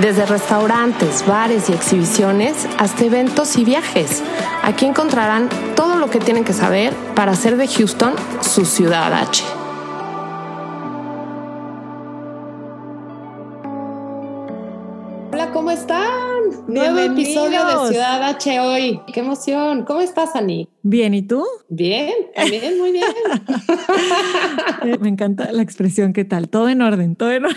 [0.00, 4.24] Desde restaurantes, bares y exhibiciones hasta eventos y viajes.
[4.64, 9.44] Aquí encontrarán todo lo que tienen que saber para hacer de Houston su ciudad H.
[15.32, 16.24] Hola, ¿cómo están?
[16.66, 19.00] Nuevo episodio de Ciudad H hoy.
[19.12, 19.84] ¡Qué emoción!
[19.84, 20.68] ¿Cómo estás, Ani?
[20.82, 21.46] Bien, ¿y tú?
[21.68, 23.04] Bien, también, muy bien.
[25.00, 26.48] Me encanta la expresión, ¿qué tal?
[26.48, 27.56] Todo en orden, todo en orden.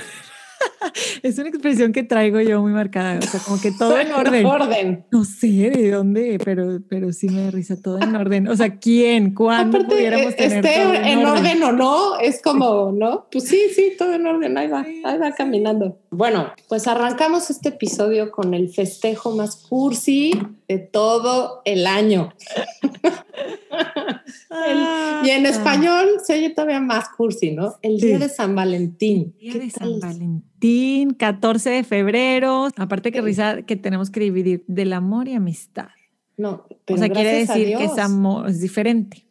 [1.24, 4.46] es una expresión que traigo yo muy marcada, o sea, como que todo en orden.
[4.46, 5.06] orden.
[5.12, 8.48] No sé de dónde, pero, pero sí me da risa todo en orden.
[8.48, 9.34] O sea, ¿quién?
[9.34, 11.64] ¿Cuándo Aparte, pudiéramos tener esté todo en orden.
[11.64, 13.28] o no, es como, ¿no?
[13.32, 16.00] Pues sí, sí, todo en orden, ahí va, ahí va caminando.
[16.10, 20.32] Bueno, pues arrancamos este episodio con el festejo más cursi
[20.68, 22.34] de todo el año.
[24.50, 27.76] El- y en español se oye todavía más cursi, ¿no?
[27.82, 28.24] El día Sí.
[28.24, 29.36] de San Valentín.
[29.40, 29.70] Día ¿Qué de?
[29.70, 32.68] San Valentín, 14 de febrero.
[32.78, 33.26] Aparte que Sí.
[33.26, 35.90] risa que tenemos que dividir del amor y amistad.
[36.38, 39.26] No, pero o sea, quiere decir que es amor, es diferente.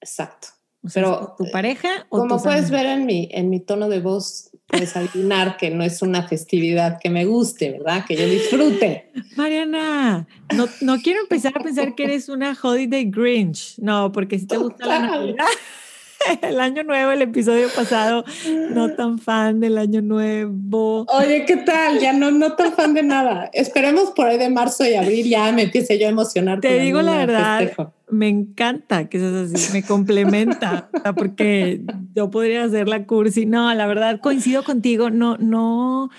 [0.00, 0.48] Exacto.
[0.82, 2.70] O sea, Pero, tu pareja o Como puedes amigos.
[2.70, 6.98] ver en mi, en mi tono de voz, puedes adivinar que no es una festividad
[7.00, 8.04] que me guste, ¿verdad?
[8.06, 9.10] Que yo disfrute.
[9.36, 13.78] Mariana, no, no quiero empezar a pensar que eres una holiday Grinch.
[13.78, 14.98] No, porque si te gusta la.
[15.00, 15.46] Navidad.
[16.42, 18.24] El año nuevo, el episodio pasado,
[18.72, 21.06] no tan fan del año nuevo.
[21.08, 21.98] Oye, ¿qué tal?
[21.98, 23.48] Ya no, no tan fan de nada.
[23.54, 26.60] Esperemos por ahí de marzo y abril ya me empiece yo a emocionar.
[26.60, 27.94] Te digo la verdad, festejo.
[28.10, 31.82] Me encanta que seas así, me complementa, porque
[32.14, 33.46] yo podría hacer la cursi.
[33.46, 36.10] No, la verdad, coincido contigo, no, no,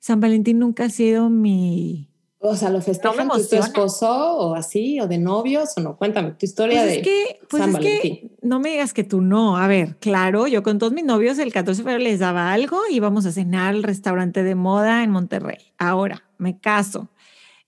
[0.00, 2.06] San Valentín nunca ha sido mi...
[2.40, 5.96] O sea, ¿lo festejan con tu esposo o así, o de novios o no?
[5.96, 8.32] Cuéntame tu historia Pues de es que, pues San es que Valentín.
[8.42, 9.56] no me digas que tú no.
[9.56, 12.78] A ver, claro, yo con todos mis novios el 14 de febrero les daba algo
[12.88, 15.58] y íbamos a cenar al restaurante de moda en Monterrey.
[15.78, 17.08] Ahora, me caso.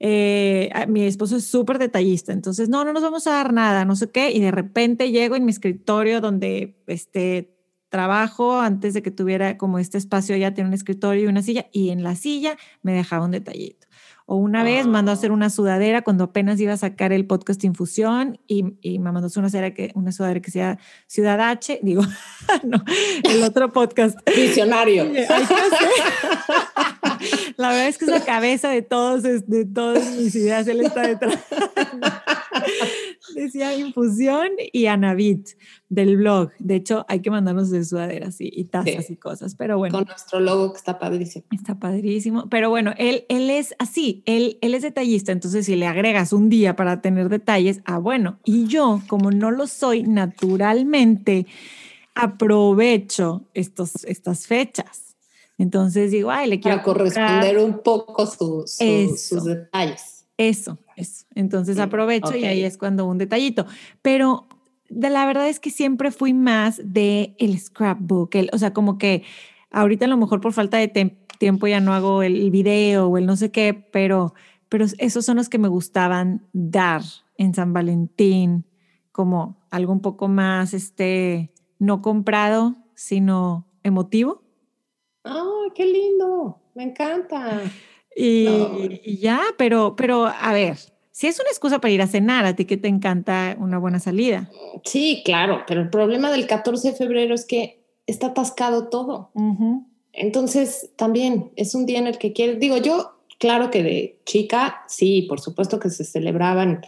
[0.03, 3.97] Eh, mi esposo es súper detallista, entonces no, no nos vamos a dar nada, no
[3.97, 7.55] sé qué, y de repente llego en mi escritorio donde este
[7.91, 11.67] trabajo antes de que tuviera como este espacio ya tiene un escritorio y una silla
[11.73, 13.89] y en la silla me dejaba un detallito.
[14.33, 17.65] O una vez mandó a hacer una sudadera cuando apenas iba a sacar el podcast
[17.65, 20.79] Infusión y, y me mandó a hacer una sudadera que, una sudadera que sea
[21.09, 22.03] Ciudad H, digo,
[22.63, 22.81] no,
[23.25, 24.17] el otro podcast.
[24.25, 25.03] Visionario.
[25.03, 25.55] Ay, ya sé.
[27.57, 31.07] La verdad es que es la cabeza de todos, de todas mis ideas, él está
[31.07, 31.39] detrás.
[33.35, 35.51] Decía infusión y Anavit
[35.89, 36.51] del blog.
[36.59, 39.13] De hecho, hay que mandarnos de sudaderas y, y tazas Sí.
[39.15, 39.99] y cosas, pero bueno.
[39.99, 41.45] Con nuestro logo que está padrísimo.
[41.53, 42.49] Está padrísimo.
[42.49, 46.49] Pero bueno, él, él es así, él, él es detallista, entonces si le agregas un
[46.49, 48.39] día para tener detalles, ah, bueno.
[48.45, 51.47] Y yo, como no lo soy naturalmente,
[52.15, 55.10] aprovecho estos, estas fechas.
[55.61, 60.27] Entonces digo, ay, le quiero Para corresponder comprar un poco su- sus detalles.
[60.39, 61.27] Eso, eso.
[61.35, 63.67] Entonces aprovecho y ahí es cuando un detallito.
[64.01, 64.47] Pero
[64.89, 68.97] de la verdad es que siempre fui más de el scrapbook, el, o sea, como
[68.97, 69.23] que
[69.71, 70.89] ahorita a lo mejor por falta de
[71.39, 74.33] tiempo ya no hago el video o el no sé qué, pero,
[74.71, 77.03] pero esos son los que me gustaban dar
[77.37, 78.65] en San Valentín,
[79.13, 84.40] como algo un poco más, este, no comprado, sino emotivo.
[85.25, 86.59] ¡Ay, qué lindo!
[86.75, 87.61] Me encanta.
[88.17, 88.79] Y, No.
[88.81, 90.77] y ya, pero, pero a ver,
[91.11, 94.01] si es una excusa para ir a cenar, a ti que te encanta una buena
[94.01, 94.49] salida.
[94.85, 99.31] Sí, claro, pero el problema del 14 de febrero es que está atascado todo.
[100.13, 104.83] Entonces, también es un día en el que quieres, digo yo, claro que de chica,
[104.89, 106.81] sí, por supuesto que se celebraban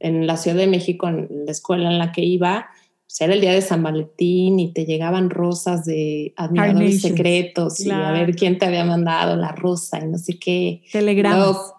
[0.00, 2.68] en la Ciudad de México, en la escuela en la que iba,
[3.14, 7.88] pues era el día de San Valentín y te llegaban rosas de admiradores secretos y
[7.88, 10.82] a ver quién te había mandado la rosa y no sé qué.
[10.90, 11.74] Telegramas.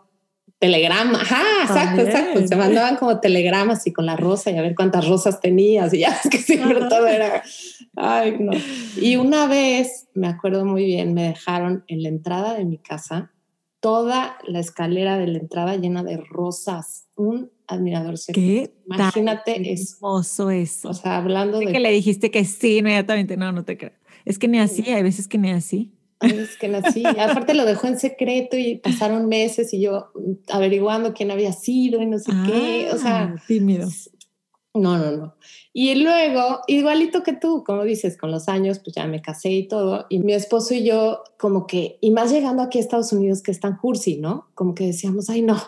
[0.60, 2.08] Telegrama, ajá, exacto, También.
[2.08, 2.48] exacto.
[2.48, 6.00] Se mandaban como telegramas y con la rosa y a ver cuántas rosas tenías y
[6.00, 6.88] ya es que siempre Ajá.
[6.88, 7.44] todo era,
[7.98, 8.54] ay, no.
[8.96, 13.34] Y una vez, me acuerdo muy bien, me dejaron en la entrada de mi casa
[13.82, 18.16] toda la escalera de la entrada llena de rosas, un admirador.
[18.34, 19.96] ¿Qué Imagínate eso.
[19.98, 20.90] hermoso eso.
[20.90, 23.38] O sea, hablando de que le dijiste que sí inmediatamente.
[23.38, 23.92] No, no te creo.
[24.26, 25.92] Es que ni así, hay veces que ni así.
[26.22, 27.04] Es que nací.
[27.06, 30.12] Aparte lo dejó en secreto y pasaron meses y yo
[30.50, 32.90] averiguando quién había sido y no sé qué.
[32.94, 33.88] O sea, Ah, tímido.
[34.74, 35.36] no, no, no.
[35.74, 39.68] Y luego, igualito que tú, como dices, con los años, pues ya me casé y
[39.68, 40.06] todo.
[40.10, 43.52] Y mi esposo y yo, como que, y más llegando aquí a Estados Unidos, que
[43.52, 44.48] es tan cursi, ¿no?
[44.56, 45.62] Como que decíamos, ay, no,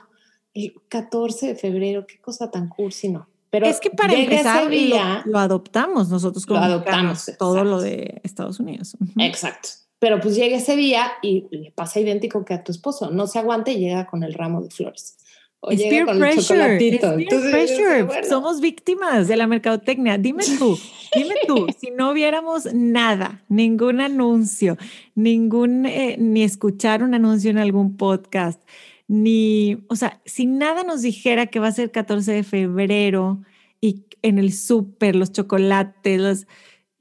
[0.65, 3.27] el 14 de febrero, qué cosa tan cursi, no.
[3.49, 7.77] Pero es que para empezar día- lo, lo adoptamos nosotros como Lo adoptamos, todo lo
[7.77, 7.81] exacto.
[7.81, 8.97] de Estados Unidos.
[9.19, 9.69] Exacto.
[9.99, 13.09] Pero pues llega ese día y le pasa idéntico que a tu esposo.
[13.09, 15.17] No se aguanta y llega con el ramo de flores.
[15.59, 16.95] O Es llega peer con el pressure, chocolatito.
[17.07, 18.03] es peer Entonces, pressure.
[18.03, 20.17] bueno, Somos víctimas de la mercadotecnia.
[20.19, 20.77] Dime tú,
[21.15, 24.77] dime tú, si no viéramos nada, ningún anuncio,
[25.15, 28.61] ningún, eh, ni escuchar un anuncio en algún podcast,
[29.07, 33.41] ni, o sea, si nada nos dijera que va a ser 14 de febrero
[33.79, 36.47] y en el súper, los chocolates, los,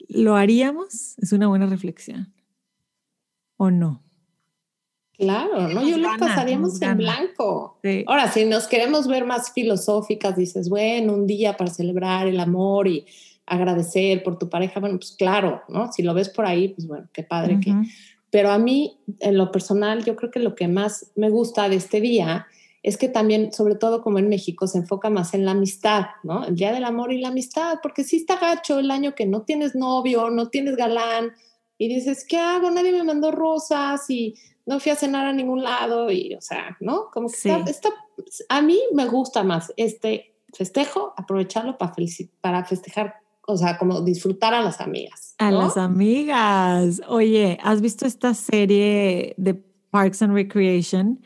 [0.08, 1.18] ¿lo haríamos?
[1.18, 2.32] Es una buena reflexión.
[3.56, 4.02] ¿O no?
[5.14, 5.88] Claro, ¿no?
[5.88, 7.78] Yo lo pasaríamos en blanco.
[7.82, 8.04] Sí.
[8.06, 12.86] Ahora, si nos queremos ver más filosóficas, dices, bueno, un día para celebrar el amor
[12.86, 13.06] y
[13.46, 15.90] agradecer por tu pareja, bueno, pues claro, ¿no?
[15.90, 17.72] Si lo ves por ahí, pues bueno, qué padre que...
[18.36, 21.76] Pero a mí, en lo personal, yo creo que lo que más me gusta de
[21.76, 22.46] este día
[22.82, 26.44] es que también, sobre todo como en México, se enfoca más en la amistad, ¿no?
[26.44, 29.40] El Día del Amor y la Amistad, porque sí está gacho el año que no
[29.40, 31.32] tienes novio, no tienes galán,
[31.78, 32.70] y dices, ¿qué hago?
[32.70, 34.34] Nadie me mandó rosas y
[34.66, 37.06] no fui a cenar a ningún lado, y, o sea, ¿no?
[37.10, 37.48] Como que Sí.
[37.48, 37.94] está, está-
[38.50, 41.94] a mí me gusta más este festejo, aprovecharlo para,
[42.42, 43.14] para festejar,
[43.46, 45.34] o sea, como disfrutar a las amigas.
[45.38, 45.60] A ¿no?
[45.60, 47.00] las amigas.
[47.08, 49.54] Oye, ¿has visto esta serie de
[49.90, 51.20] Parks and Recreation?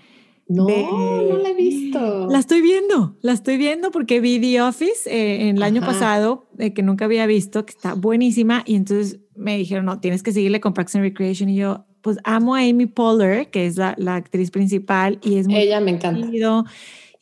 [0.47, 2.27] No, de- no la he visto.
[2.29, 5.93] La estoy viendo, la estoy viendo porque vi The Office eh, en el año Ajá.
[5.93, 8.63] pasado, eh, que nunca había visto, que está buenísima.
[8.67, 11.49] Y entonces me dijeron, no, tienes que seguirle con Parks and Recreation.
[11.49, 15.47] Y yo, pues amo a Amy Poehler, que es la, la actriz principal, y es
[15.47, 16.29] muy Ella me encanta.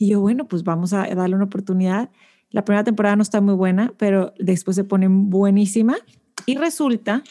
[0.00, 2.10] Y yo, bueno, pues vamos a darle una oportunidad.
[2.50, 5.96] La primera temporada no está muy buena, pero después se pone buenísima.
[6.46, 7.22] Y resulta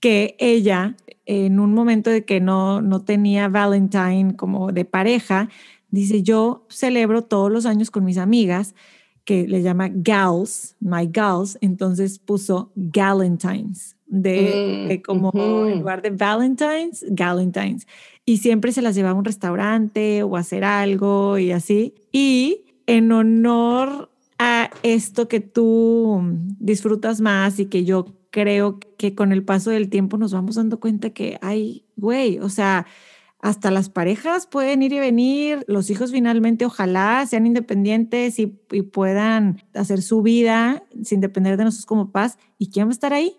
[0.00, 5.48] que ella, en un momento de que no, no tenía Valentine como de pareja,
[5.90, 8.74] dice, yo celebro todos los años con mis amigas,
[9.24, 15.66] que le llama gals, my gals, entonces puso galentines, de, Mm, de como ujú.
[15.66, 17.86] en lugar de Valentines, galentines.
[18.24, 21.94] Y siempre se las llevaba a un restaurante o a hacer algo y así.
[22.12, 24.10] Y en honor
[24.94, 26.22] esto que tú
[26.58, 30.78] disfrutas más y que yo creo que con el paso del tiempo nos vamos dando
[30.80, 32.86] cuenta que, ay, güey, o sea,
[33.40, 38.82] hasta las parejas pueden ir y venir, los hijos finalmente ojalá sean independientes y, y
[38.82, 42.38] puedan hacer su vida sin depender de nosotros como paz.
[42.58, 43.36] ¿Y quién va a estar ahí?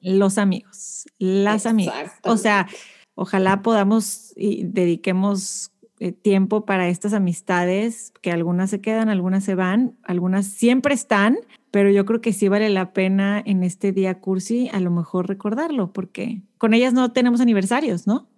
[0.00, 2.12] Los amigos, las amigas.
[2.24, 2.68] O sea,
[3.14, 5.72] ojalá podamos y dediquemos
[6.04, 11.38] eh, tiempo para estas amistades, que algunas se quedan, algunas se van, algunas siempre están,
[11.70, 15.28] pero yo creo que sí vale la pena en este día cursi a lo mejor
[15.28, 18.28] recordarlo, porque con ellas no tenemos aniversarios, ¿no?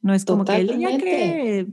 [0.00, 1.66] No es como que el día que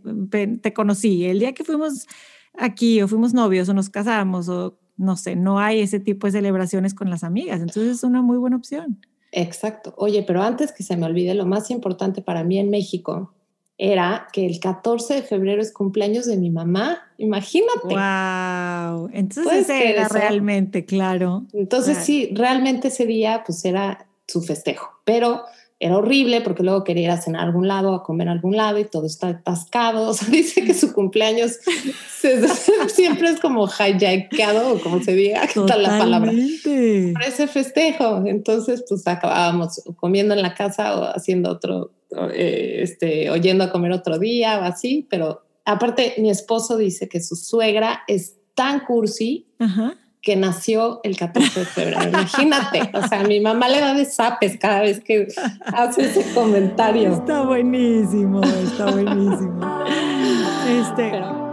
[0.61, 2.07] te conocí, el día que fuimos
[2.53, 6.33] aquí o fuimos novios o nos casamos o no sé, no hay ese tipo de
[6.33, 8.99] celebraciones con las amigas, entonces es una muy buena opción.
[9.31, 9.93] Exacto.
[9.95, 13.33] Oye, pero antes que se me olvide, lo más importante para mí en México
[13.77, 16.99] era que el 14 de febrero es cumpleaños de mi mamá.
[17.17, 17.79] Imagínate.
[17.83, 20.13] Wow, entonces ¿Puedes ese creer era eso?
[20.15, 21.43] realmente claro.
[21.53, 22.05] Entonces Claro.
[22.05, 25.43] sí, realmente ese día pues era su festejo, pero
[25.79, 28.57] era horrible porque luego quería ir a cenar a algún lado, a comer a algún
[28.57, 30.07] lado y todo está atascado.
[30.09, 31.57] O sea, dice que su cumpleaños
[32.19, 32.47] se-
[32.89, 36.31] siempre es como hijackado o como se diga, ¿qué tal la palabra?
[37.13, 38.23] Por ese festejo.
[38.25, 41.91] Entonces, pues acabábamos comiendo en la casa o haciendo otro,
[42.33, 47.07] eh, este, o yendo a comer otro día o así, pero aparte mi esposo dice
[47.07, 49.95] que su suegra es tan cursi Ajá.
[50.27, 52.09] Que nació el 14 de febrero.
[52.09, 55.25] Imagínate, o sea, mi mamá le da de zapes cada vez que
[55.67, 57.13] hace ese comentario.
[57.13, 59.85] Está buenísimo, está buenísimo.
[60.67, 61.47] Este, Pero-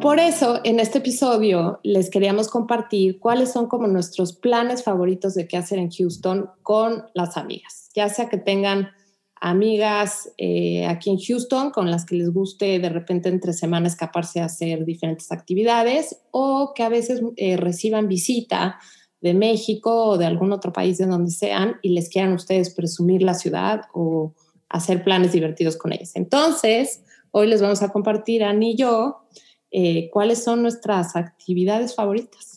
[0.00, 5.46] Por eso, en este episodio les queríamos compartir cuáles son como nuestros planes favoritos de
[5.46, 8.88] qué hacer en Houston con las amigas, ya sea que tengan
[9.42, 14.40] amigas eh, aquí en Houston con las que les guste de repente entre semana escaparse
[14.40, 18.78] a hacer diferentes actividades o que a veces eh, reciban visita
[19.20, 23.24] de México o de algún otro país de donde sean y les quieran ustedes presumir
[23.24, 24.32] la ciudad o
[24.68, 26.12] hacer planes divertidos con ellas.
[26.14, 29.22] Entonces, hoy les vamos a compartir, Ani y yo,
[29.72, 32.51] eh, cuáles son nuestras actividades favoritas.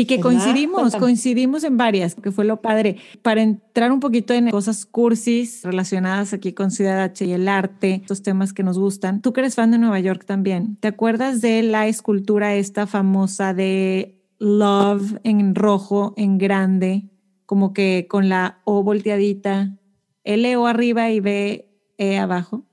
[0.00, 2.96] Y que coincidimos, coincidimos en varias, que fue lo padre.
[3.20, 7.96] Para entrar un poquito en cosas cursis relacionadas aquí con Ciudad H y el arte,
[7.96, 9.20] estos temas que nos gustan.
[9.20, 13.52] Tú que eres fan de Nueva York también, ¿te acuerdas de la escultura esta famosa
[13.52, 17.10] de Love en rojo, en grande,
[17.44, 19.76] como que con la O volteadita,
[20.24, 22.64] L O arriba y B E abajo?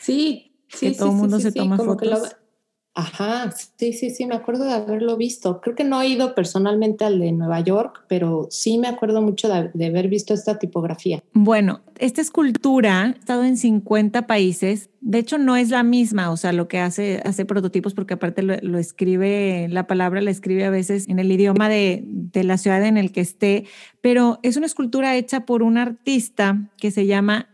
[0.00, 0.90] Sí, sí.
[0.90, 2.36] Que todo el mundo se toma fotos.
[2.98, 5.60] Ajá, sí, sí, sí, me acuerdo de haberlo visto.
[5.60, 9.48] Creo que no he ido personalmente al de Nueva York, pero sí me acuerdo mucho
[9.48, 11.22] de, haber visto esta tipografía.
[11.32, 14.90] Bueno, esta escultura ha estado en 50 países.
[15.00, 18.42] De hecho, no es la misma, o sea, lo que hace, hace prototipos, porque aparte
[18.42, 22.84] lo, escribe, la palabra la escribe a veces en el idioma de, de la ciudad
[22.84, 23.66] en el que esté,
[24.00, 27.48] pero es una escultura hecha por un artista que se llama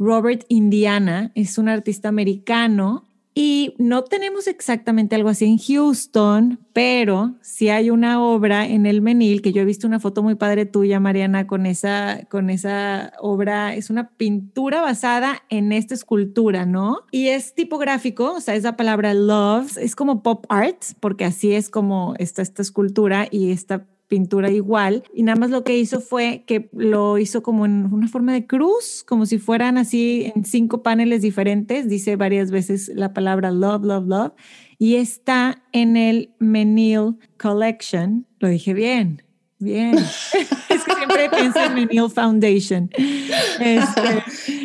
[0.00, 7.36] Robert Indiana, es un artista americano y no tenemos exactamente algo así en Houston, pero
[7.42, 10.66] sí hay una obra en el Menil, que yo he visto una foto muy padre
[10.66, 13.74] tuya, Mariana, con esa, con esa obra.
[13.74, 16.98] Es una pintura basada en esta escultura, ¿no?
[17.12, 21.52] Y es tipográfico, o sea, es la palabra love, es como pop art, porque así
[21.52, 26.00] es como está esta escultura y esta pintura igual y nada más lo que hizo
[26.00, 30.44] fue que lo hizo como en una forma de cruz, como si fueran así en
[30.44, 34.32] cinco paneles diferentes, dice varias veces la palabra love, love, love
[34.78, 39.22] y está en el Menil Collection, lo dije bien,
[39.60, 39.94] bien,
[41.00, 42.90] siempre pienso en Menil Foundation.
[43.60, 44.22] Este,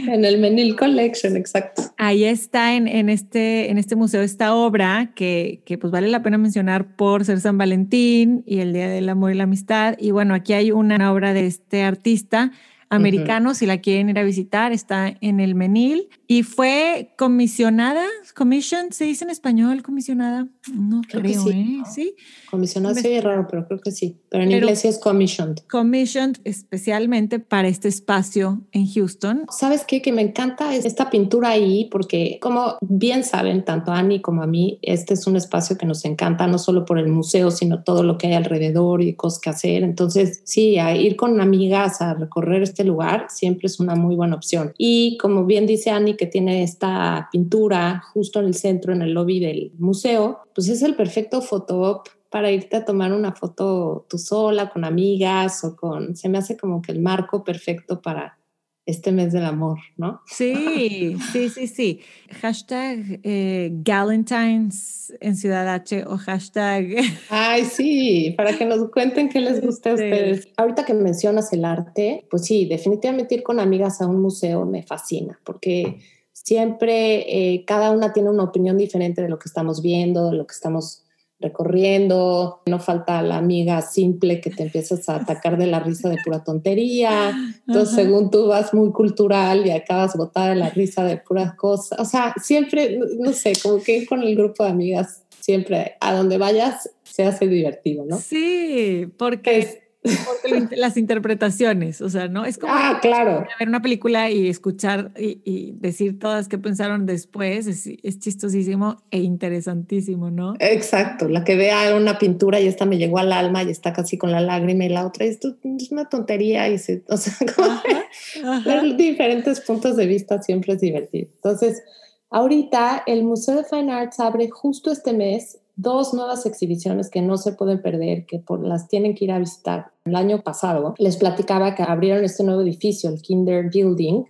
[0.07, 1.83] en el Menil Collection, exacto.
[1.97, 6.21] Ahí está en, en, este, en este museo esta obra que, que pues vale la
[6.21, 9.95] pena mencionar por ser San Valentín y el Día del Amor y la Amistad.
[9.99, 12.51] Y bueno, aquí hay una obra de este artista
[12.89, 18.91] americano, si la quieren ir a visitar, está en el Menil y fue comisionada, commission,
[18.91, 20.47] ¿se dice en español comisionada?
[20.73, 21.49] No creo, sí.
[21.49, 21.89] ¿eh?
[21.91, 22.15] ¿Sí?
[22.55, 25.57] Comisionada sí es raro, pero creo que sí, pero en inglés sí es commissioned.
[25.69, 29.43] Commissioned especialmente para este espacio en Houston.
[29.49, 30.01] ¿Sabes qué?
[30.01, 34.47] Que me encanta esta pintura ahí porque como bien saben, tanto a Annie como a
[34.47, 38.03] mí, este es un espacio que nos encanta, no solo por el museo, sino todo
[38.03, 39.83] lo que hay alrededor y cosas que hacer.
[39.83, 44.37] Entonces, sí, a ir con amigas a recorrer este lugar siempre es una muy buena
[44.37, 44.73] opción.
[44.77, 49.13] Y como bien dice Annie, que tiene esta pintura justo en el centro, en el
[49.13, 52.03] lobby del museo, pues es el perfecto foto
[52.35, 56.17] para irte a tomar una foto tú sola, con amigas o con...
[56.17, 58.37] Se me hace como que el marco perfecto para
[58.85, 60.19] este mes del amor, ¿no?
[60.27, 62.01] Sí, sí, sí, sí.
[62.41, 66.97] Hashtag eh, Galentines en Ciudad H o hashtag...
[67.29, 70.49] Ay, sí, para que nos cuenten qué les gusta a ustedes.
[70.57, 74.83] Ahorita que mencionas el arte, pues sí, definitivamente ir con amigas a un museo me
[74.83, 75.99] fascina, porque
[76.33, 80.45] siempre eh, cada una tiene una opinión diferente de lo que estamos viendo, de lo
[80.45, 81.04] que estamos
[81.45, 86.17] recorriendo, no falta la amiga simple que te empiezas a atacar de la risa de
[86.23, 87.33] pura tontería,
[87.67, 91.99] entonces según tú vas muy cultural y acabas botada de la risa de puras cosas,
[91.99, 96.37] o sea, siempre, no sé, como que con el grupo de amigas, siempre a donde
[96.37, 98.17] vayas se hace divertido, ¿no?
[98.17, 99.84] Sí, porque...
[100.25, 102.45] Porque las interpretaciones, o sea, ¿no?
[102.45, 103.45] Es como ah, claro.
[103.59, 110.31] ver una película y escuchar y, decir todas qué pensaron después, es, chistosísimo e interesantísimo,
[110.31, 110.53] ¿no?
[110.59, 114.17] Exacto, la que vea una pintura y esta me llegó al alma y está casi
[114.17, 117.33] con la lágrima y la otra esto es una tontería y se, o sea,
[118.65, 121.29] ver diferentes puntos de vista siempre es divertido.
[121.35, 121.81] Entonces,
[122.29, 127.37] ahorita el Museo de Fine Arts abre justo este mes dos nuevas exhibiciones que no
[127.37, 129.91] se pueden perder, que por, las tienen que ir a visitar.
[130.05, 134.23] El año pasado les platicaba que abrieron este nuevo edificio, el Kinder Building,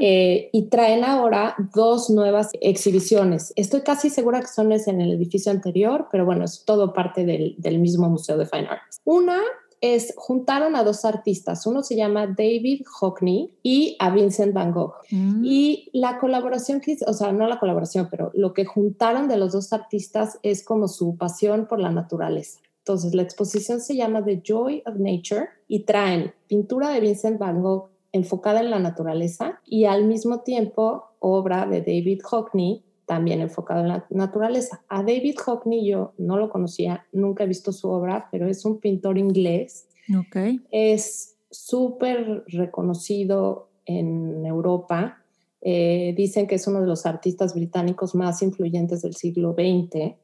[0.00, 3.52] eh, y traen ahora dos nuevas exhibiciones.
[3.54, 7.54] Estoy casi segura que son en el edificio anterior, pero bueno, es todo parte del,
[7.58, 9.00] del mismo Museo de Fine Arts.
[9.04, 9.38] Una
[9.80, 14.94] es juntaron a dos artistas, uno se llama David Hockney y a Vincent Van Gogh.
[15.10, 15.42] Mm.
[15.44, 19.72] Y la colaboración, o sea, no la colaboración, pero lo que juntaron de los dos
[19.72, 22.60] artistas es como su pasión por la naturaleza.
[22.78, 27.62] Entonces, la exposición se llama The Joy of Nature y traen pintura de Vincent Van
[27.62, 33.80] Gogh enfocada en la naturaleza y al mismo tiempo obra de David Hockney también enfocado
[33.80, 34.82] en la naturaleza.
[34.88, 38.80] A David Hockney yo no lo conocía, nunca he visto su obra, pero es un
[38.80, 39.88] pintor inglés.
[40.26, 40.60] Okay.
[40.70, 45.18] Es súper reconocido en Europa.
[45.60, 50.14] Eh, dicen que es uno de los artistas británicos más influyentes del siglo XX.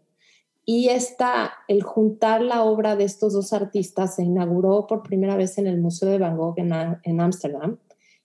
[0.66, 5.56] Y esta, el juntar la obra de estos dos artistas se inauguró por primera vez
[5.58, 7.78] en el Museo de Van Gogh en Ámsterdam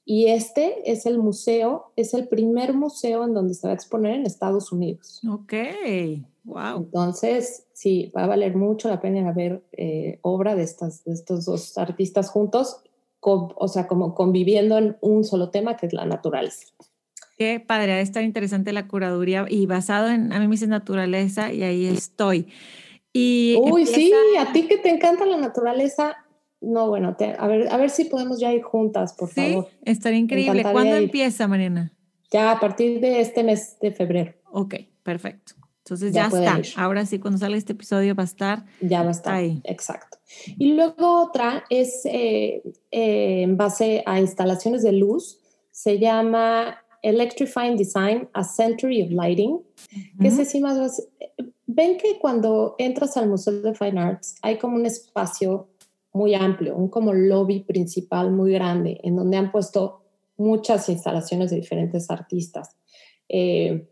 [0.06, 4.14] y este es el museo, es el primer museo en donde se va a exponer
[4.14, 5.20] en Estados Unidos.
[5.28, 5.54] Ok.
[6.44, 6.78] Wow.
[6.78, 11.46] Entonces, sí, va a valer mucho la pena ver eh, obra de, estas, de estos
[11.46, 12.82] dos artistas juntos,
[13.20, 16.68] o sea, como conviviendo en un solo tema que es la naturaleza.
[17.40, 21.64] Qué padre, estar interesante la curaduría y basado en, a mí me dice naturaleza y
[21.64, 22.48] ahí estoy.
[23.12, 26.16] Y Uy, sí, a ti que te encanta la naturaleza,
[26.62, 29.68] no, bueno, a, ver, a ver si podemos ya ir juntas, por sí, favor.
[29.84, 30.64] Estaría increíble.
[30.64, 31.92] ¿Cuándo empieza, Mariana?
[32.32, 34.34] Ya a partir de este mes de febrero.
[34.52, 35.54] Ok, perfecto.
[35.86, 36.60] Entonces ya, está.
[36.82, 38.66] Ahora sí, cuando salga este episodio va a estar.
[38.82, 39.36] Ya va a estar.
[39.36, 39.62] Ahí.
[39.66, 40.18] Exacto.
[40.58, 45.40] Y luego otra es eh, eh, en base a instalaciones de luz.
[45.70, 49.60] Se llama Electrifying Design, A Century of Lighting.
[50.20, 51.08] Que es así más.
[51.68, 55.68] Ven que cuando entras al Museo de Fine Arts hay como un espacio
[56.16, 60.02] muy amplio, un como lobby principal muy grande, en donde han puesto
[60.38, 62.78] muchas instalaciones de diferentes artistas.
[63.30, 63.88] Eh,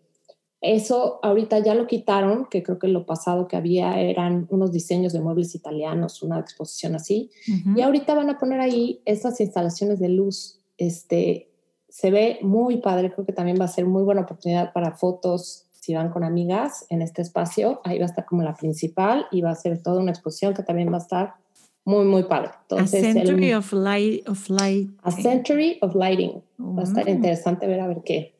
[0.61, 5.11] eso ahorita ya lo quitaron, que creo que lo pasado que había eran unos diseños
[5.11, 7.29] de muebles italianos, una exposición así.
[7.75, 10.61] Y ahorita van a poner ahí estas instalaciones de luz.
[10.77, 11.51] Este,
[11.89, 15.67] se ve muy padre, creo que también va a ser muy buena oportunidad para fotos
[15.73, 17.81] si van con amigas en este espacio.
[17.83, 20.63] Ahí va a estar como la principal y va a ser toda una exposición que
[20.63, 21.42] también va a estar
[21.85, 22.51] muy, muy padre.
[22.61, 24.89] Entonces, a Century of, light, of Light.
[25.03, 26.41] A Century of Lighting.
[26.59, 27.09] Va a estar mm.
[27.09, 28.33] interesante ver a ver qué,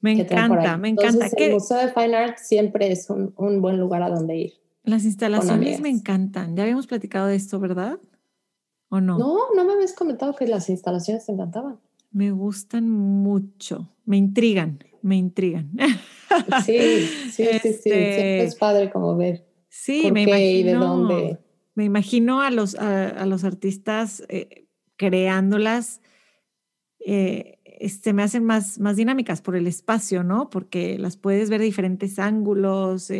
[0.00, 1.26] me encanta, me encanta.
[1.36, 4.52] el Museo de Fine Art siempre es un, un buen lugar a donde ir.
[4.84, 6.54] Las instalaciones me encantan.
[6.54, 7.98] Ya habíamos platicado de esto, ¿verdad?
[8.88, 9.18] ¿O no?
[9.18, 11.80] No, no me habías comentado que las instalaciones te encantaban.
[12.12, 15.72] Me gustan mucho, me intrigan, me intrigan.
[16.64, 16.78] Sí,
[17.32, 17.42] sí, sí, sí.
[17.42, 19.44] Este siempre es padre como ver.
[19.68, 20.58] Sí, me imagino.
[20.58, 21.38] Y de dónde.
[21.76, 24.66] Me imagino a los, a, los artistas eh,
[24.96, 26.00] creándolas.
[26.98, 27.60] Eh,
[28.02, 30.50] se me hacen más, más dinámicas por el espacio, ¿no?
[30.50, 33.12] Porque las puedes ver diferentes ángulos,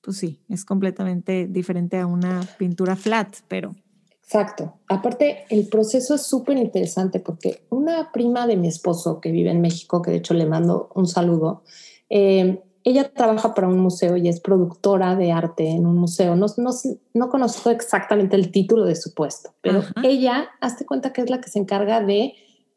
[0.00, 3.76] pues sí, es completamente diferente a una pintura flat, pero...
[4.22, 4.74] Exacto.
[4.88, 9.60] Aparte, el proceso es súper interesante porque una prima de mi esposo que vive en
[9.60, 11.62] México, que de hecho le mando un saludo,
[12.10, 16.36] eh, ella trabaja para un museo y es productora de arte en un museo.
[16.36, 16.70] No, no,
[17.14, 21.40] no conozco exactamente el título de su puesto, pero ella, hazte cuenta que es la
[21.40, 22.34] que se encarga de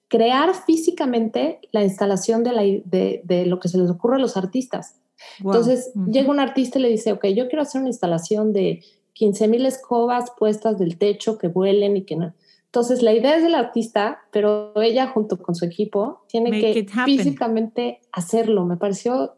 [0.07, 4.99] crear físicamente la instalación de, la, de, lo que se les ocurre a los artistas.
[5.39, 8.83] Entonces, llega un artista y le dice, ok, yo quiero hacer una instalación de
[9.13, 12.33] 15 mil escobas puestas del techo que vuelen y que no.
[12.65, 18.01] Entonces, la idea es del artista, pero ella junto con su equipo tiene que físicamente
[18.11, 18.65] hacerlo.
[18.65, 19.35] Me pareció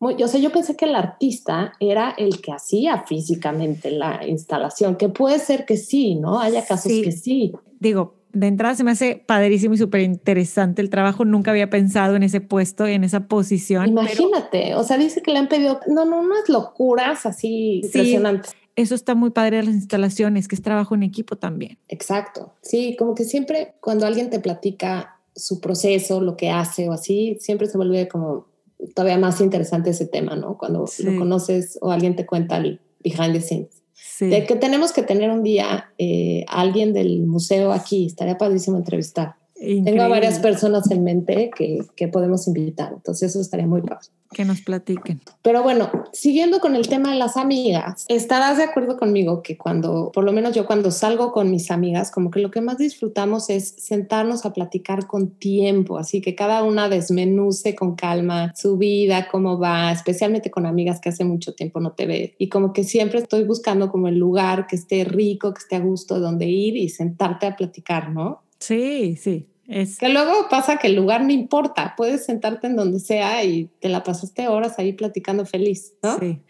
[0.00, 4.96] muy, o sea, yo pensé que el artista era el que hacía físicamente la instalación,
[4.96, 6.40] que puede ser que sí, ¿no?
[6.40, 7.52] Haya casos que sí.
[7.78, 11.26] Digo, de entrada se me hace padrísimo y súper interesante el trabajo.
[11.26, 13.88] Nunca había pensado en ese puesto, en esa posición.
[13.88, 18.52] Imagínate, o sea, dice que le han pedido, no, no, unas locuras así impresionantes.
[18.76, 21.76] Eso está muy padre de las instalaciones, que es trabajo en equipo también.
[21.88, 22.54] Exacto.
[22.62, 27.36] Sí, como que siempre cuando alguien te platica su proceso, lo que hace o así,
[27.40, 28.46] siempre se vuelve como
[28.94, 30.58] todavía más interesante ese tema, ¿no?
[30.58, 33.82] Cuando lo conoces o alguien te cuenta el behind the scenes.
[34.18, 39.36] De que tenemos que tener un día eh, alguien del museo aquí, estaría padrísimo entrevistar.
[39.60, 44.08] Tengo a varias personas en mente que, que, podemos invitar, entonces eso estaría muy padre.
[44.32, 45.20] Que nos platiquen.
[45.42, 50.12] Pero bueno, siguiendo con el tema de las amigas, estarás de acuerdo conmigo que cuando,
[50.14, 53.50] por lo menos yo cuando salgo con mis amigas, como que lo que más disfrutamos
[53.50, 59.28] es sentarnos a platicar con tiempo, así que cada una desmenuce con calma su vida,
[59.30, 62.30] cómo va, especialmente con amigas que hace mucho tiempo no te ves.
[62.38, 65.80] Y como que siempre estoy buscando como el lugar que esté rico, que esté a
[65.80, 68.40] gusto, donde ir y sentarte a platicar, ¿no?
[68.58, 69.49] Sí, sí.
[69.70, 69.98] Es...
[69.98, 73.88] Que luego pasa que el lugar no importa, puedes sentarte en donde sea y te
[73.88, 76.18] la pasaste horas ahí platicando feliz, ¿no?
[76.18, 76.40] Sí.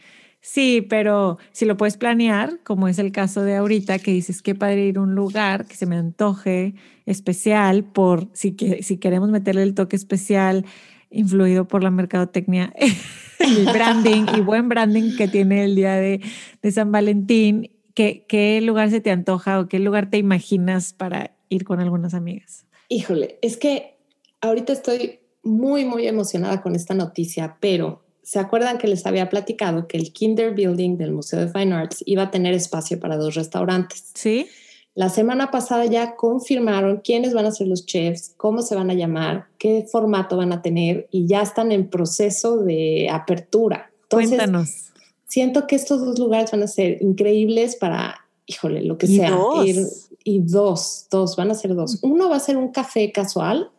[0.42, 4.54] Sí, pero si lo puedes planear, como es el caso de ahorita, que dices que
[4.54, 9.28] padre ir a un lugar que se me antoje especial, por si, que, si queremos
[9.28, 10.64] meterle el toque especial,
[11.10, 12.72] influido por la mercadotecnia,
[13.38, 16.22] el branding y buen branding que tiene el día de,
[16.62, 21.32] de San Valentín, ¿qué, ¿qué lugar se te antoja o qué lugar te imaginas para
[21.50, 22.66] ir con algunas amigas?
[22.92, 23.94] Híjole, es que
[24.40, 29.86] ahorita estoy muy, muy emocionada con esta noticia, pero ¿se acuerdan que les había platicado
[29.86, 33.36] que el Kinder Building del Museo de Fine Arts iba a tener espacio para dos
[33.36, 34.10] restaurantes?
[34.14, 34.48] Sí.
[34.94, 38.94] La semana pasada ya confirmaron quiénes van a ser los chefs, cómo se van a
[38.94, 43.92] llamar, qué formato van a tener y ya están en proceso de apertura.
[44.10, 44.90] Cuéntanos.
[45.28, 49.32] Siento que estos dos lugares van a ser increíbles para, híjole, lo que sea,
[49.64, 49.86] ir,
[50.30, 51.98] y dos, dos, van a ser dos.
[52.02, 53.70] Uno va a ser un café casual,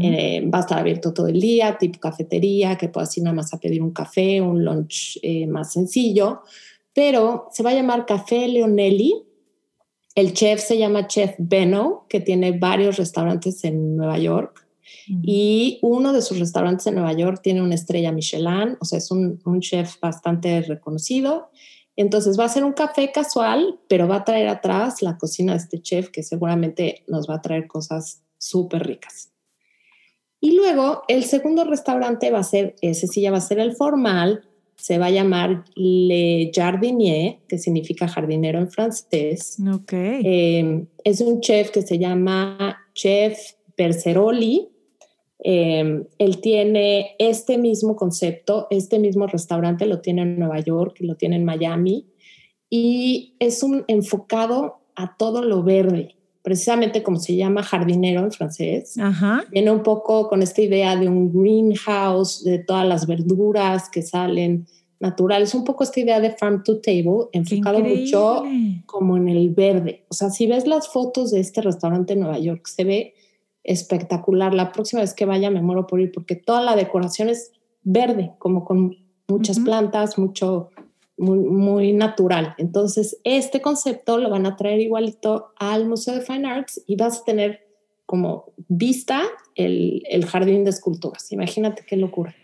[0.00, 3.52] eh, va a estar abierto todo el día, tipo cafetería, que puedas ir nada más
[3.52, 6.40] a pedir un café, un lunch eh, más sencillo,
[6.94, 9.22] pero se va a llamar Café Leonelli.
[10.14, 14.66] El chef se llama Chef Beno, que tiene varios restaurantes en Nueva York.
[15.22, 19.10] Y uno de sus restaurantes en Nueva York tiene una estrella Michelin, o sea, es
[19.10, 21.50] un, un chef bastante reconocido.
[21.98, 25.58] Entonces va a ser un café casual, pero va a traer atrás la cocina de
[25.58, 29.32] este chef que seguramente nos va a traer cosas súper ricas.
[30.40, 33.74] Y luego el segundo restaurante va a ser, ese sí ya va a ser el
[33.74, 39.56] formal, se va a llamar Le Jardinier, que significa jardinero en francés.
[39.68, 39.92] Ok.
[39.92, 44.68] Eh, es un chef que se llama Chef Perceroli
[45.44, 51.14] eh, él tiene este mismo concepto, este mismo restaurante lo tiene en Nueva York, lo
[51.16, 52.06] tiene en Miami
[52.68, 58.96] y es un enfocado a todo lo verde, precisamente como se llama jardinero en francés.
[59.52, 64.66] Viene un poco con esta idea de un greenhouse, de todas las verduras que salen
[65.00, 68.42] naturales, un poco esta idea de farm to table, enfocado mucho
[68.86, 70.04] como en el verde.
[70.08, 73.14] O sea, si ves las fotos de este restaurante en Nueva York, se ve
[73.68, 74.54] espectacular.
[74.54, 77.52] La próxima vez que vaya me muero por ir porque toda la decoración es
[77.82, 78.96] verde, como con
[79.28, 80.70] muchas plantas, mucho,
[81.18, 82.54] muy, natural.
[82.58, 87.20] Entonces, este concepto lo van a traer igualito al Museo de Fine Arts y vas
[87.20, 87.66] a tener
[88.06, 89.22] como vista
[89.54, 91.30] el, el jardín de esculturas.
[91.30, 92.34] Imagínate qué locura.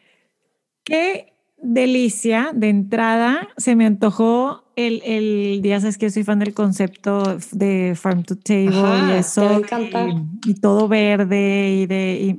[0.85, 1.34] Qué
[1.64, 2.50] delicia.
[2.55, 7.94] De entrada, se me antojó el, el, ya sabes que soy fan del concepto de
[7.96, 9.62] farm to table y eso.
[10.46, 12.37] Y, todo verde y de...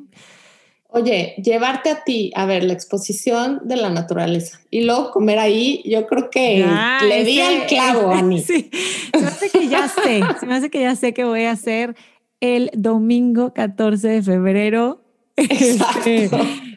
[0.90, 5.84] Oye, llevarte a ti a ver la exposición de la naturaleza y luego comer ahí,
[5.84, 6.66] yo creo que
[7.06, 8.42] le di al clavo, a mí.
[8.48, 8.70] Sí,
[9.12, 11.52] se me hace que ya sé, se me hace que ya sé que voy a
[11.52, 11.98] hacer
[12.40, 15.02] el domingo 14 de febrero.
[15.36, 16.30] Este,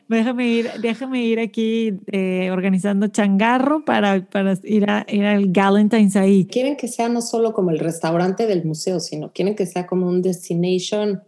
[0.08, 6.16] Déjame ir, déjame ir aquí eh, organizando changarro para, para ir, a, ir al Galentine's
[6.16, 6.46] ahí.
[6.46, 10.08] Quieren que sea no solo como el restaurante del museo, sino quieren que sea como
[10.08, 11.22] un destination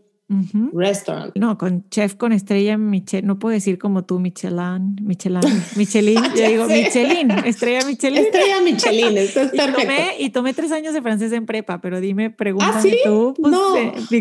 [0.72, 1.36] Restaurant.
[1.36, 3.26] No, con chef con estrella Michelin.
[3.26, 5.40] No puedo decir como tú, Michelin, Michelin,
[5.74, 6.22] Michelin.
[6.36, 8.24] Yo digo Michelin, estrella Michelin.
[8.24, 9.80] Estrella Michelin, esto es perfecto.
[9.80, 12.96] Y tomé, y tomé tres años de francés en prepa, pero dime, pregúntame ¿Ah, sí?
[13.04, 13.34] tú.
[13.40, 13.72] Pues, no,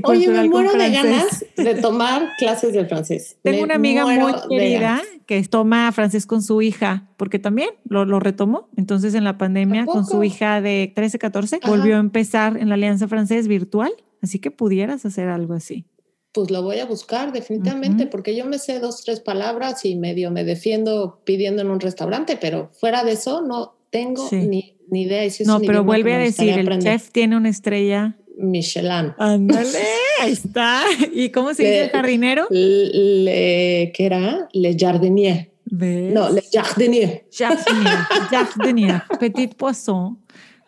[0.04, 3.38] oye, me muero de ganas de tomar clases de francés.
[3.44, 8.20] Tengo una amiga muy querida que toma francés con su hija, porque también lo, lo
[8.20, 8.68] retomó.
[8.76, 12.74] Entonces, en la pandemia, con su hija de 13, 14, volvió a empezar en la
[12.74, 13.92] Alianza Francés virtual.
[14.24, 15.86] Así que pudieras hacer algo así
[16.32, 20.32] pues lo voy a buscar definitivamente, porque yo me sé dos, tres palabras y medio
[20.32, 25.28] me defiendo pidiendo en un restaurante, pero fuera de eso no tengo ni, ni, idea.
[25.46, 28.16] no, pero vuelve a decir, el chef tiene una estrella.
[28.38, 29.14] Michelin.
[29.18, 29.80] Ándale,
[30.22, 30.84] ahí está.
[31.12, 32.48] ¿Y cómo se dice el jardinero?
[32.50, 34.48] Le, ¿Qué era?
[34.54, 35.52] Le jardinier.
[35.72, 37.26] No, le jardinier.
[37.32, 37.98] Jardinier,
[38.30, 40.18] jardinier, petit poisson.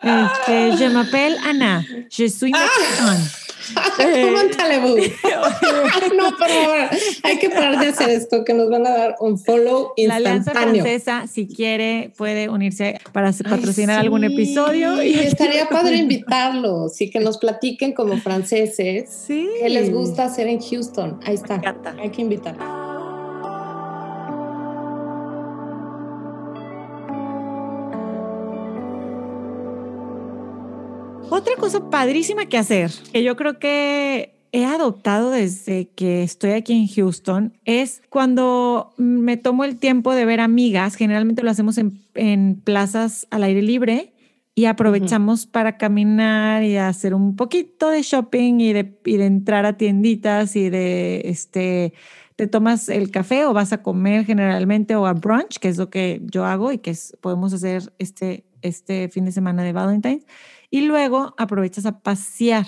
[0.04, 1.84] Este, je m'appelle Anna.
[2.10, 2.52] Je suis
[4.96, 5.50] mexicana.
[6.18, 6.90] no, por favor,
[7.24, 10.08] hay que parar de hacer esto, que nos van a dar un follow instantáneo.
[10.08, 15.02] La Alianza Francesa, si quiere, puede unirse para patrocinar algún episodio.
[15.02, 19.48] Y estaría padre invitarlos y que nos platiquen como franceses sí.
[19.60, 21.20] qué les gusta hacer en Houston.
[21.24, 21.62] Ahí está,
[22.00, 22.81] hay que invitar.
[31.34, 36.74] Otra cosa padrísima que hacer, que yo creo que he adoptado desde que estoy aquí
[36.74, 42.62] en Houston, es cuando me tomo el tiempo de ver amigas, generalmente lo hacemos en,
[42.66, 44.12] plazas al aire libre
[44.56, 49.66] y aprovechamos para caminar y hacer un poquito de shopping y de, y de entrar
[49.66, 51.94] a tienditas y de, este,
[52.36, 55.90] te tomas el café o vas a comer generalmente o a brunch, que es lo
[55.90, 60.26] que yo hago y que podemos hacer este, este fin de semana de Valentine's
[60.72, 62.66] y luego aprovechas a pasear.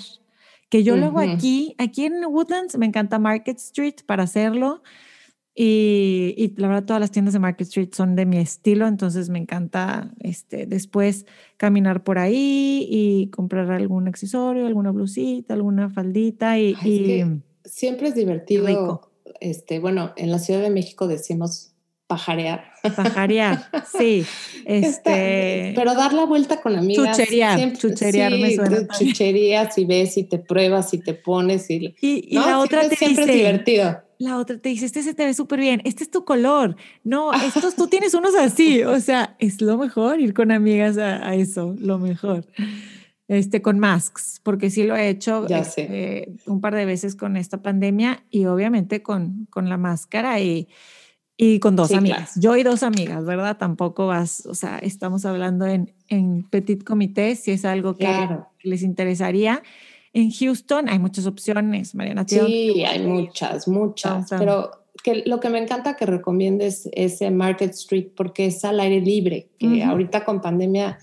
[0.69, 4.83] Que yo luego aquí, aquí en Woodlands, me encanta Market Street para hacerlo.
[5.55, 9.29] Y, y, la verdad, todas las tiendas de Market Street son de mi estilo, entonces
[9.29, 16.57] me encanta este, después caminar por ahí y comprar algún accesorio, alguna blusita, alguna faldita.
[16.57, 16.75] Y,
[17.63, 19.11] siempre es divertido.
[19.39, 21.72] Este, bueno, en la Ciudad de México decimos
[22.13, 22.63] pajarear.
[22.95, 24.25] Pajarear, sí.
[24.65, 27.17] Este, pero dar la vuelta con amigas.
[27.17, 28.87] Chucherear, chucherear me suena.
[28.87, 33.25] Chucherías y ves y te pruebas y te pones y, y, la otra te siempre
[33.25, 34.01] dice, es divertido.
[34.19, 36.77] La otra te dice, este se te ve súper bien, este es tu color.
[37.03, 38.81] No, estos tú tienes unos así.
[38.93, 42.45] O sea, es lo mejor ir con amigas a, eso, lo mejor.
[43.27, 47.35] este, con masks, porque sí lo he hecho Ya este, un par de veces con
[47.35, 50.69] esta pandemia y obviamente con, con la máscara y,
[51.37, 52.31] y con dos Sí, amigas.
[52.33, 52.41] claro.
[52.41, 53.57] Yo y dos amigas, ¿verdad?
[53.57, 58.47] Tampoco vas, o sea, estamos hablando en, en petit comité, si es algo que Claro.
[58.61, 59.63] les interesaría.
[60.13, 62.25] En Houston hay muchas opciones, Mariana.
[62.25, 64.71] ¿tú dónde Sí, hay muchas, muchas, pero
[65.03, 69.49] que lo que me encanta que recomiendes ese Market Street porque es al aire libre,
[69.57, 69.83] que Ujú.
[69.89, 70.99] ahorita con pandemia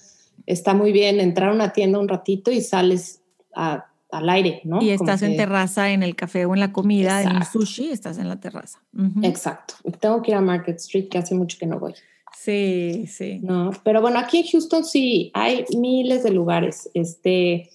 [0.46, 3.20] está muy bien entrar a una tienda un ratito y sales
[3.54, 4.76] a- al aire, ¿no?
[4.82, 7.36] Y Como estás en que- terraza, en el café o en la comida, en el
[7.38, 7.60] Exacto.
[7.60, 8.80] sushi, estás en la terraza.
[9.22, 9.74] Exacto.
[10.00, 11.94] Tengo que ir a Market Street, que hace mucho que no voy.
[12.36, 13.40] Sí, sí.
[13.42, 16.88] No, pero bueno, aquí en Houston sí, hay miles de lugares.
[16.94, 17.68] Este,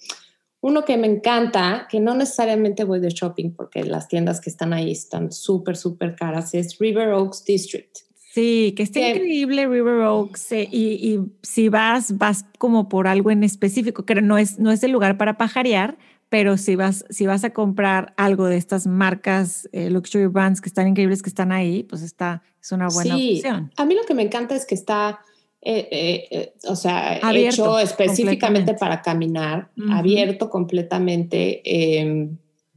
[0.60, 4.72] uno que me encanta, que no necesariamente voy de shopping porque las tiendas que están
[4.72, 7.98] ahí están súper, súper caras, es River Oaks District.
[8.32, 13.30] Sí, que está increíble River Oaks eh, y, y si vas, vas como por algo
[13.30, 15.96] en específico, que no es, no es el lugar para pajarear,
[16.28, 20.68] pero si vas, si vas a comprar algo de estas marcas eh, luxury brands que
[20.68, 23.72] están increíbles que están ahí, pues está, es una buena Sí, opción.
[23.76, 25.20] A mí lo que me encanta es que está,
[25.62, 31.62] eh, eh, o sea, Abierto hecho específicamente para caminar, abierto completamente.
[31.64, 32.28] Eh,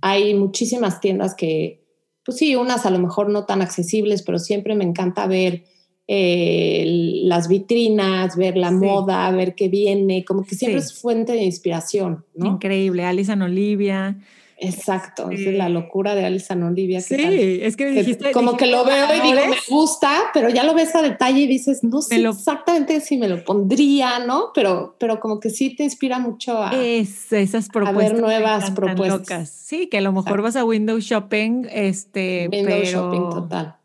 [0.02, 1.84] hay muchísimas tiendas que,
[2.24, 5.66] pues sí, unas a lo mejor no tan accesibles, pero siempre me encanta ver
[6.12, 6.86] eh,
[7.24, 8.76] las vitrinas, ver la Sí.
[8.76, 10.88] moda, ver qué viene, como que siempre Sí.
[10.88, 12.48] es fuente de inspiración, ¿no?
[12.48, 14.18] Increíble, Alison Olivia.
[14.62, 15.46] Exacto, Sí.
[15.48, 16.98] es la locura de Alison Olivia.
[16.98, 17.34] ¿qué Sí, tal?
[17.34, 18.32] es que que dijiste.
[18.32, 21.48] como que lo veo y digo, me gusta, pero ya lo ves a detalle y
[21.48, 24.48] dices, no sé lo- exactamente si me lo pondría, ¿no?
[24.54, 26.72] Pero, pero como que sí te inspira mucho a...
[26.76, 28.14] Es, esas propuestas.
[28.16, 29.20] me nuevas encantan, propuestas.
[29.20, 29.50] locas.
[29.50, 30.44] Sí, que a lo mejor Exacto.
[30.44, 33.76] vas a window shopping, este, window pero shopping total.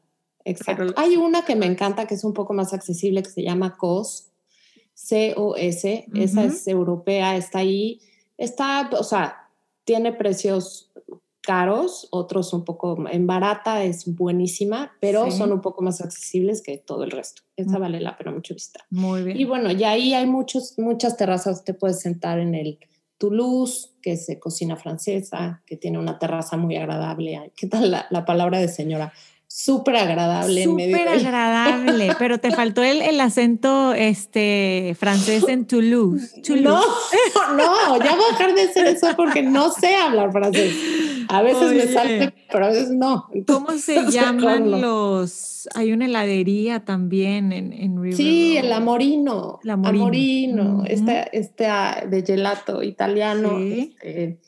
[0.45, 0.93] Exacto.
[0.97, 4.31] Hay una que me encanta que es un poco más accesible que se llama COS,
[4.95, 6.49] C-O-S, esa Ujú.
[6.53, 8.01] es europea, está ahí,
[8.39, 9.49] está, o sea,
[9.85, 10.91] tiene precios
[11.41, 15.37] caros, otros un poco en barata, es buenísima, pero Sí.
[15.37, 17.43] son un poco más accesibles que todo el resto.
[17.57, 17.81] Esa Mm.
[17.83, 18.83] vale la pena mucho visitar.
[18.91, 19.39] Muy bien.
[19.39, 21.63] Y bueno, ya ahí hay muchos, muchas terrazas.
[21.65, 22.79] Te puedes sentar en el
[23.19, 27.53] Toulouse, que es de cocina francesa, que tiene una terraza muy agradable.
[27.57, 29.13] ¿Qué tal la, la palabra de señora?
[29.57, 36.43] Súper agradable Súper agradable, pero te faltó el, el acento este, francés en Toulouse.
[36.45, 36.85] Toulouse.
[37.57, 40.75] No, no, ya voy a dejar de hacer eso porque no sé hablar francés.
[41.29, 41.87] A veces Oye.
[41.87, 43.29] me sale, pero a veces no.
[43.47, 44.79] ¿Cómo se llaman no.
[44.79, 45.69] los...?
[45.77, 48.65] Hay una heladería también en, en River Sí, Road.
[48.67, 49.61] el amorino.
[49.63, 50.03] El Amorino.
[50.03, 53.95] Amorino, este, este ah, de gelato italiano, Sí.
[54.03, 54.41] este,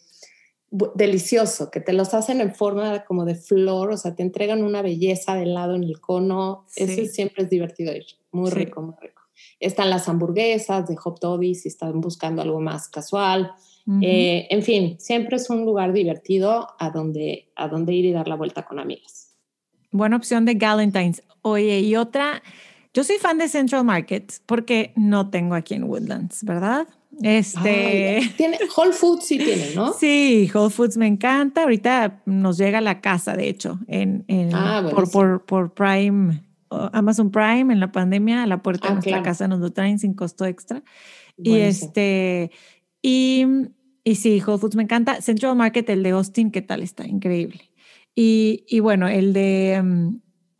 [0.70, 4.82] delicioso, que te los hacen en forma como de flor, o sea, te entregan una
[4.82, 6.64] belleza de helado en el cono.
[6.68, 6.84] Sí.
[6.84, 8.56] Ese siempre es divertido ir, muy Sí.
[8.56, 9.22] rico, muy rico.
[9.60, 13.52] Están las hamburguesas de Hot Toddy si están buscando algo más casual.
[14.02, 18.26] Eh, en fin, siempre es un lugar divertido a donde, a donde ir y dar
[18.26, 19.32] la vuelta con amigas.
[19.92, 21.22] Buena opción de Galentine's.
[21.42, 22.42] Oye, y otra,
[22.92, 26.88] yo soy fan de Central Market porque no tengo aquí en Woodlands, ¿verdad?
[27.22, 28.18] Este...
[28.18, 29.92] Ay, tiene, Whole Foods sí tiene, ¿no?
[29.94, 31.62] Sí, Whole Foods me encanta.
[31.62, 36.42] Ahorita nos llega a la casa, de hecho, en, en- Ah, por, por, por Prime,
[36.68, 39.24] o Amazon Prime, en la pandemia, a la puerta Ah, de nuestra claro.
[39.24, 40.82] casa nos lo traen sin costo extra.
[41.38, 42.50] Y este,
[43.02, 43.44] y,
[44.04, 45.20] y sí, Whole Foods me encanta.
[45.22, 47.06] Central Market, el de Austin, ¿qué tal está?
[47.06, 47.70] Increíble.
[48.14, 50.16] Y, y bueno, el de, mm,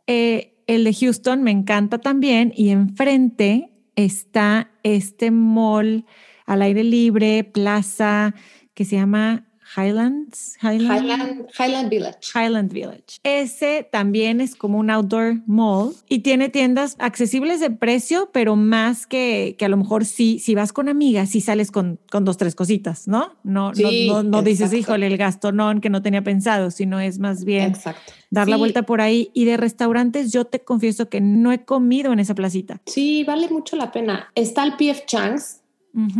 [0.07, 2.53] eh, el de Houston me encanta también.
[2.55, 6.05] Y enfrente está este mall
[6.47, 8.33] al aire libre, plaza,
[8.73, 9.43] que se llama
[9.75, 10.57] Highlands.
[10.63, 12.19] Highland, Highland, Highland Village.
[12.33, 13.19] Highland Village.
[13.23, 19.05] Ese también es como un outdoor mall y tiene tiendas accesibles de precio, pero más
[19.05, 22.37] que, que a lo mejor sí, si vas con amigas, si sales con, con dos,
[22.37, 23.35] tres cositas, ¿no?
[23.43, 27.19] No, no- Sí, no, no, dices, híjole, el gastonón que no tenía pensado, sino es
[27.19, 28.13] más bien Exacto.
[28.31, 29.31] dar la Sí, vuelta por ahí.
[29.33, 32.81] Y de restaurantes, yo te confieso que no he comido en esa placita.
[32.85, 34.31] Sí, vale mucho la pena.
[34.33, 35.61] Está el PF Chang's,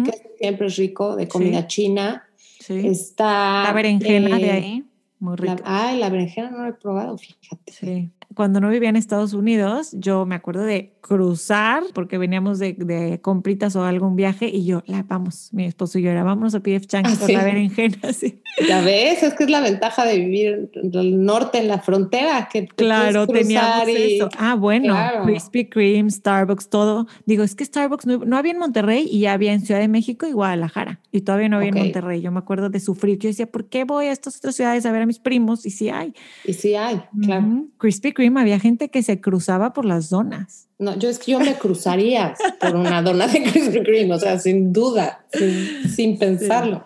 [0.03, 1.67] Que siempre es rico, de comida Sí.
[1.67, 2.23] china.
[2.59, 2.87] sí.
[2.87, 3.63] Está.
[3.63, 4.83] La berenjena de eh, ahí,
[5.19, 5.63] muy la- rica.
[5.65, 7.71] ay, la berenjena no la he probado, fíjate.
[7.71, 8.09] Sí.
[8.35, 13.19] Cuando no vivía en Estados Unidos, yo me acuerdo de cruzar, porque veníamos de, de
[13.21, 16.59] compritas o algún viaje, y yo, la vamos, mi esposo y yo era, vámonos a
[16.61, 17.33] PF Chang's Ah, por sí.
[17.33, 18.41] la berenjena, sí.
[18.67, 22.49] Ya ves, es que es la ventaja de vivir en el norte, en la frontera,
[22.51, 24.29] que te Claro, teníamos y- eso.
[24.37, 25.23] Ah, bueno, Claro.
[25.23, 27.07] Krispy Kreme, Starbucks, todo.
[27.25, 29.87] Digo, es que Starbucks no, no había en Monterrey y ya había en Ciudad de
[29.87, 30.99] México y Guadalajara.
[31.11, 32.21] Y todavía no había en Monterrey.
[32.21, 33.17] Yo me acuerdo de sufrir.
[33.19, 35.65] Yo decía, ¿por qué voy a estas otras ciudades a ver a mis primos?
[35.65, 36.13] Y sí hay.
[36.45, 37.65] Y sí hay, claro.
[37.77, 40.66] Krispy Kreme, había gente que se cruzaba por las zonas.
[40.79, 44.37] No, yo es que yo me cruzaría por una dona de Krispy Kreme, o sea,
[44.37, 45.25] sin duda,
[45.95, 46.85] sin, pensarlo.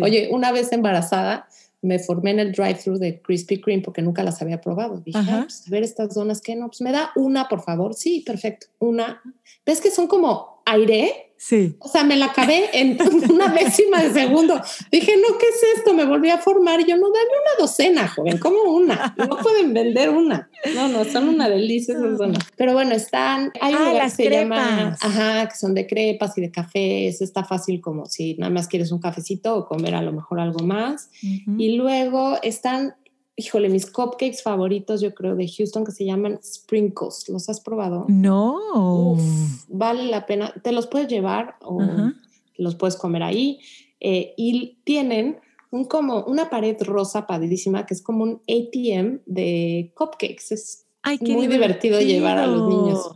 [0.00, 1.48] Oye, una vez embarazada,
[1.80, 4.98] me formé en el drive-thru de Krispy Kreme porque nunca las había probado.
[5.00, 6.68] Dije, pues, a ver estas donas, ¿qué no?
[6.68, 7.94] Pues me da una, por favor.
[7.94, 9.20] Sí, perfecto, una.
[9.66, 11.31] ¿Ves que son como aire?
[11.44, 11.74] Sí.
[11.80, 12.96] O sea, me la acabé en
[13.30, 14.60] una décima de segundo.
[14.92, 15.92] Dije, no, ¿qué es esto?
[15.92, 19.12] Me volví a formar y yo, no, dame una docena, joven, como una.
[19.18, 20.48] No pueden vender una.
[20.76, 22.44] No, no, son una delicia esas donas.
[22.56, 24.98] Pero bueno, están, hay un Ah, lugar las que se llama, crepas.
[25.02, 27.20] ajá, que son de crepas y de cafés.
[27.20, 30.64] Está fácil como si nada más quieres un cafecito o comer a lo mejor algo
[30.64, 31.10] más.
[31.58, 32.94] Y luego están,
[33.36, 37.28] híjole, mis cupcakes favoritos, yo creo, de Houston, que se llaman Sprinkles.
[37.28, 38.04] ¿Los has probado?
[38.08, 39.12] No.
[39.12, 40.52] Uf, vale la pena.
[40.62, 42.14] Te los puedes llevar o Ajá.
[42.56, 43.58] los puedes comer ahí.
[44.00, 45.38] Eh, y tienen
[45.70, 50.50] un como una pared rosa padrísima que es como un ATM de cupcakes.
[50.54, 53.10] Es Ay, qué muy divertido llevar a los niños.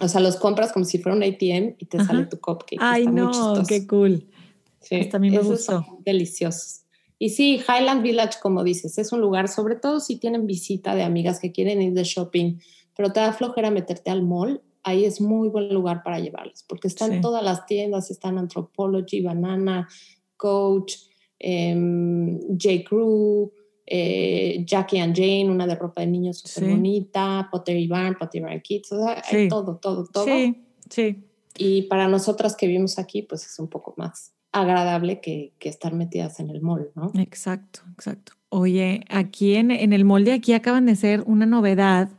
[0.00, 2.06] O sea, los compras como si fuera un ATM y te Ajá.
[2.06, 2.78] sale tu cupcake.
[2.80, 4.28] Ay, Está no, qué cool.
[4.80, 5.84] Sí, Hasta a mí me son gustó.
[6.04, 6.82] deliciosos.
[7.18, 11.02] Y sí, Highland Village, como dices, es un lugar, sobre todo si tienen visita de
[11.02, 12.58] amigas que quieren ir de shopping,
[12.96, 16.86] pero te da flojera meterte al mall, ahí es muy buen lugar para llevarlas, porque
[16.88, 17.20] están Sí.
[17.20, 19.88] todas las tiendas, están Anthropology, Banana,
[20.36, 20.94] Coach,
[21.38, 22.84] em, J.
[22.88, 23.52] Crew,
[23.86, 26.70] eh, Jackie and Jane, una de ropa de niños súper Sí.
[26.70, 30.24] bonita, Pottery Barn, Pottery Barn Kids, o sea, hay todo, todo, todo.
[30.24, 31.24] Sí, sí.
[31.56, 35.94] Y para nosotras que vivimos aquí, pues es un poco más agradable que, que estar
[35.94, 37.12] metidas en el mall, ¿no?
[37.14, 38.32] Exacto, exacto.
[38.48, 42.10] Oye, aquí en, en el molde, aquí acaban de hacer una novedad.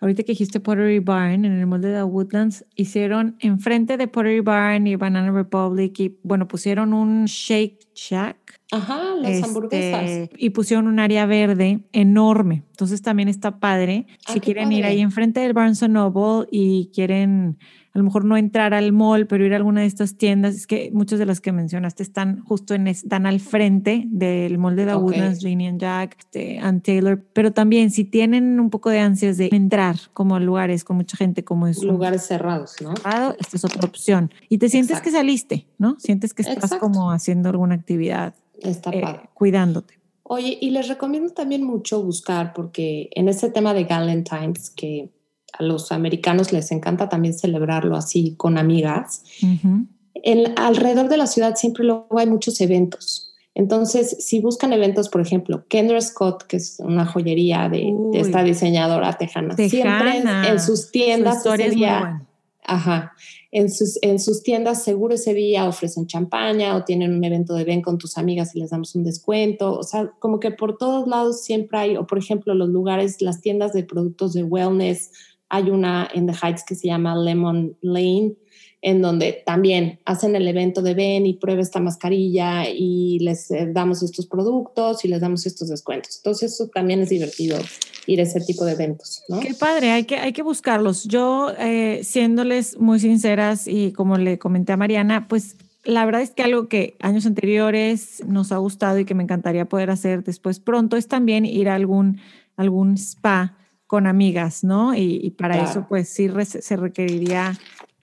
[0.00, 4.86] Ahorita que dijiste Pottery Barn, en el molde de Woodlands, hicieron enfrente de Pottery Barn
[4.86, 8.60] y Banana Republic y bueno, pusieron un Shake Shack.
[8.72, 10.30] Ajá, las este, hamburguesas.
[10.36, 12.64] Y pusieron un área verde enorme.
[12.70, 14.06] Entonces también está padre.
[14.26, 17.58] Ah, si quieren ir ahí enfrente del Barnes Noble y quieren
[17.96, 20.66] a lo mejor no entrar al mall, pero ir a alguna de estas tiendas, es
[20.66, 24.76] que muchas de las que mencionaste están justo en, es- están al frente del mall
[24.76, 25.02] de The Ok.
[25.02, 29.48] Woodlands, Union Jack, este, Ann Taylor, pero también si tienen un poco de ansias de
[29.50, 32.94] entrar como a lugares con mucha gente como es Lugares cerrados, ¿no?
[32.96, 34.30] cerrado, esta es otra opción.
[34.50, 35.18] Y te sientes que Exacto.
[35.18, 35.98] saliste, ¿no?
[35.98, 36.80] Sientes que estás Exacto.
[36.80, 39.94] como haciendo alguna actividad, Está eh, cuidándote.
[40.22, 45.08] Oye, y les recomiendo también mucho buscar, porque en este tema de Galentine's, que
[45.58, 49.86] a los americanos les encanta también celebrarlo así con amigas, Ujú.
[50.14, 53.26] en, alrededor de la ciudad siempre luego hay muchos eventos.
[53.56, 59.14] Entonces, si buscan eventos, por ejemplo, Kendra Scott, que es una joyería de, esta diseñadora
[59.14, 62.22] tejana, siempre en, sus Su tiendas historia ese día.
[62.66, 63.12] Ajá.
[63.52, 67.64] En sus, en sus tiendas seguro ese día ofrecen champaña o tienen un evento de
[67.64, 69.72] ven con tus amigas y les damos un descuento.
[69.78, 73.40] O sea, como que por todos lados siempre hay, o por ejemplo, los lugares, las
[73.40, 75.12] tiendas de productos de wellness.
[75.48, 78.34] Hay una en The Heights que se llama Lemon Lane,
[78.82, 83.68] en donde también hacen el evento de ven y prueba esta mascarilla y les eh,
[83.72, 86.18] damos estos productos y les damos estos descuentos.
[86.18, 87.58] Entonces eso también es divertido
[88.06, 89.40] ir a ese tipo de eventos, ¿no?
[89.40, 91.04] Qué padre, hay que, hay que buscarlos.
[91.04, 96.30] Yo, eh, siéndoles muy sinceras y como le comenté a Mariana, pues la verdad es
[96.30, 100.60] que algo que años anteriores nos ha gustado y que me encantaría poder hacer después
[100.60, 102.20] pronto es también ir a algún,
[102.56, 104.94] algún spa con amigas, ¿no?
[104.94, 105.68] Y, y para Claro.
[105.70, 107.52] eso, pues sí se requeriría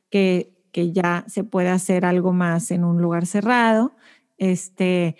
[0.10, 3.94] que, que ya se pueda hacer algo más en un lugar cerrado.
[4.38, 5.16] Este,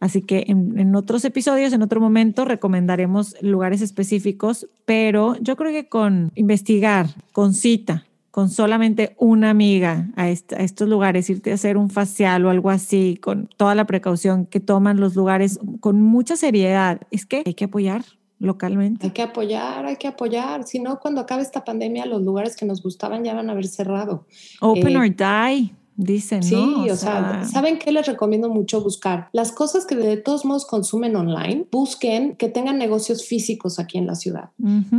[0.00, 5.72] así que en, en otros episodios, en otro momento, recomendaremos lugares específicos, pero yo creo
[5.72, 11.50] que con investigar, con cita, con solamente una amiga a, est- a estos lugares, irte
[11.50, 15.58] a hacer un facial o algo así, con toda la precaución que toman los lugares,
[15.80, 18.04] con mucha seriedad, es que hay que apoyar
[18.38, 19.06] localmente.
[19.06, 20.64] Hay que apoyar, hay que apoyar.
[20.64, 23.66] Si no, cuando acabe esta pandemia, los lugares que nos gustaban ya van a haber
[23.66, 24.24] cerrado.
[24.60, 26.84] Open Eh, or die, dicen, Sí, ¿no?
[26.84, 29.28] o, sea, ¿saben qué les recomiendo mucho buscar?
[29.32, 34.06] Las cosas que de todos modos consumen online, busquen que tengan negocios físicos aquí en
[34.06, 34.50] la ciudad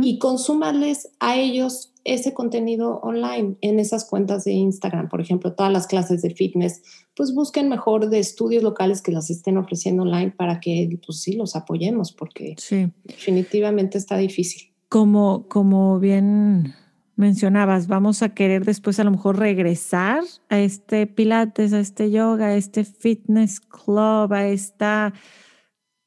[0.02, 5.72] y consúmales a ellos ese contenido online en esas cuentas de Instagram, por ejemplo, todas
[5.72, 6.82] las clases de fitness,
[7.14, 11.34] pues busquen mejor de estudios locales que las estén ofreciendo online para que, pues sí,
[11.34, 12.90] los apoyemos, porque sí.
[13.04, 14.72] definitivamente está difícil.
[14.88, 16.74] como, como bien
[17.20, 22.46] mencionabas, vamos a querer después a lo mejor regresar a este pilates, a este yoga,
[22.46, 25.12] a este fitness club, a esta, a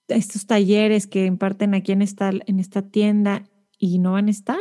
[0.08, 3.44] estos talleres que imparten aquí en esta, en esta tienda
[3.78, 4.58] y no van a estar.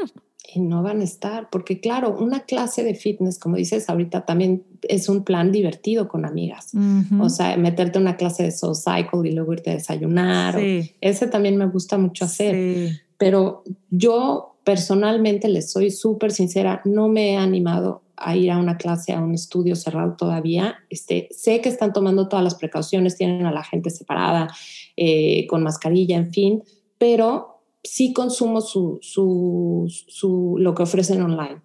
[0.54, 4.64] Y no van a estar, porque claro, una clase de fitness, como dices ahorita, también
[4.82, 6.72] es un plan divertido con amigas.
[6.74, 7.22] Ujú.
[7.22, 10.56] O sea, meterte una clase de Soul Cycle y luego irte a desayunar.
[10.56, 12.54] o- sí, ese también me gusta mucho hacer.
[12.54, 12.96] sí.
[13.18, 18.76] Pero yo personalmente, les soy súper sincera, no me he animado a ir a una
[18.76, 20.76] clase, a un estudio cerrado todavía.
[20.90, 24.48] Este, sé que están tomando todas las precauciones, tienen a la gente separada,
[24.96, 26.62] eh, con mascarilla, en fin,
[26.98, 27.51] pero
[27.82, 31.62] sí consumo su, su, su, lo que ofrecen online.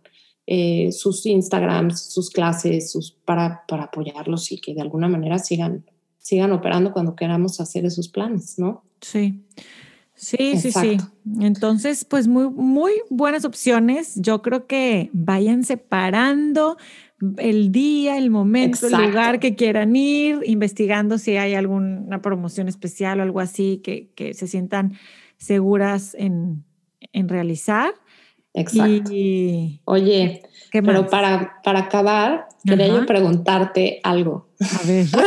[0.49, 5.85] Eh, sus Instagrams, sus clases, sus, para, para apoyarlos y que de alguna manera sigan,
[6.19, 8.83] sigan operando cuando queramos hacer esos planes, ¿no?
[9.01, 9.43] Sí.
[10.15, 10.97] Sí, sí, sí.
[11.41, 14.15] Entonces, pues muy, muy buenas opciones.
[14.15, 16.77] Yo creo que vayan separando
[17.37, 23.19] el día, el momento, el lugar que quieran ir, investigando si hay alguna promoción especial
[23.19, 24.97] o algo así que, que se sientan
[25.37, 26.63] seguras en,
[27.13, 27.93] en realizar.
[28.53, 29.11] Exacto.
[29.85, 34.49] Oye, pero para, para acabar, quería yo preguntarte algo.
[34.59, 35.05] A ver.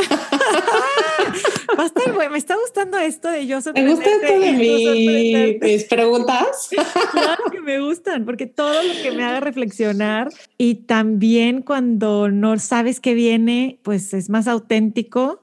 [2.31, 6.71] Me está gustando esto de yo Me gusta esto de mis preguntas.
[7.13, 12.59] Claro que me gustan, porque todo lo que me haga reflexionar y también cuando no
[12.59, 15.43] sabes qué viene, pues es más auténtico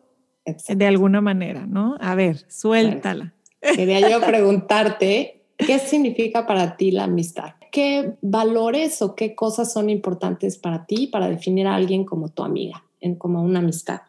[0.69, 1.97] de alguna manera, ¿no?
[1.99, 3.33] A ver, suéltala.
[3.61, 7.55] Quería yo preguntarte, ¿qué significa para ti la amistad?
[7.71, 12.43] ¿Qué valores o qué cosas son importantes para ti para definir a alguien como tu
[12.43, 14.01] amiga, en, como una amistad?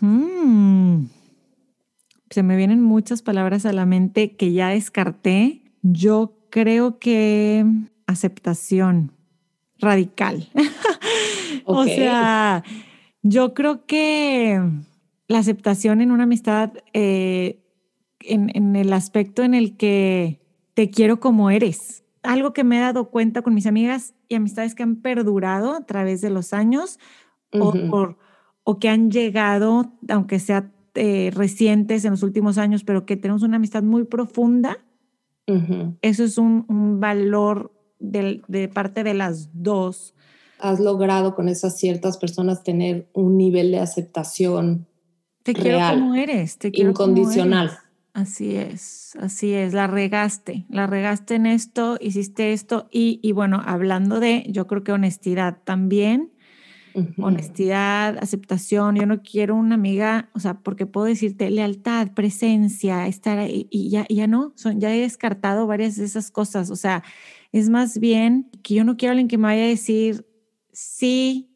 [0.00, 1.06] Hmm.
[2.30, 5.62] Se me vienen muchas palabras a la mente que ya descarté.
[5.82, 7.64] Yo creo que
[8.06, 9.12] aceptación
[9.78, 10.48] radical.
[11.64, 12.62] o sea,
[13.22, 14.60] yo creo que
[15.28, 17.60] la aceptación en una amistad, eh,
[18.20, 20.40] en, en el aspecto en el que
[20.74, 22.04] te quiero como eres.
[22.22, 25.86] Algo que me he dado cuenta con mis amigas y amistades que han perdurado a
[25.86, 26.98] través de los años
[27.52, 28.16] o,
[28.64, 33.42] o, que han llegado, aunque sea eh, recientes en los últimos años, pero que tenemos
[33.42, 34.78] una amistad muy profunda.
[36.00, 40.14] Eso es un, un valor de, de, parte de las dos.
[40.60, 44.86] Has logrado con esas ciertas personas tener un nivel de aceptación.
[45.42, 47.72] Te quiero como eres, te quiero incondicional.
[48.12, 53.62] Así es, así es, la regaste, la regaste en esto, hiciste esto y, y bueno,
[53.64, 56.32] hablando de, yo creo que honestidad también,
[57.18, 63.38] honestidad, aceptación, yo no quiero una amiga, o sea, porque puedo decirte lealtad, presencia, estar
[63.38, 67.04] ahí y ya, ya no, son, ya he descartado varias de esas cosas, o sea,
[67.52, 70.26] es más bien que yo no quiero alguien que me vaya a decir,
[70.72, 71.54] sí,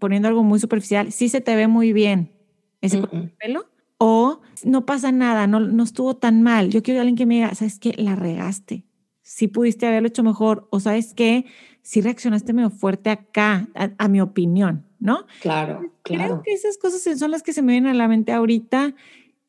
[0.00, 2.32] poniendo algo muy superficial, sí se te ve muy bien
[2.80, 3.00] ese
[3.38, 3.66] pelo,
[4.04, 6.70] o no pasa nada, no, no estuvo tan mal.
[6.70, 7.94] Yo quiero a alguien que me diga, ¿sabes qué?
[7.96, 8.84] La regaste.
[9.22, 11.44] Si pudiste haberlo hecho mejor, o ¿sabes qué?
[11.82, 15.26] Si reaccionaste medio fuerte acá, a, mi opinión, ¿no?
[15.40, 16.24] Claro, claro.
[16.24, 18.96] Creo que esas cosas son las que se me vienen a la mente ahorita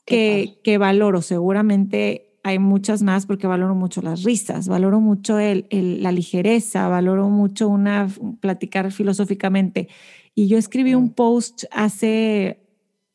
[0.05, 1.23] que, que valoro.
[1.23, 6.87] Seguramente hay muchas más porque valoro mucho las risas, valoro mucho el, el, la ligereza,
[6.89, 8.07] valoro mucho una
[8.39, 9.87] platicar filosóficamente.
[10.35, 12.62] Y yo escribí un post hace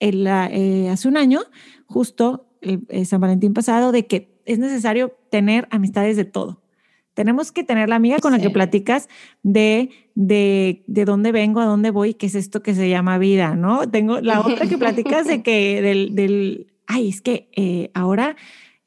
[0.00, 1.40] eh, hace un año,
[1.86, 6.62] justo el, eh, San Valentín pasado, de que es necesario tener amistades de todo.
[7.14, 9.08] Tenemos que tener la amiga con la que platicas
[9.42, 13.56] de, de, de dónde vengo, a dónde voy, qué es esto que se llama vida,
[13.56, 13.90] ¿no?
[13.90, 18.36] Tengo la otra que platicas de que del, del ay, es que eh, ahora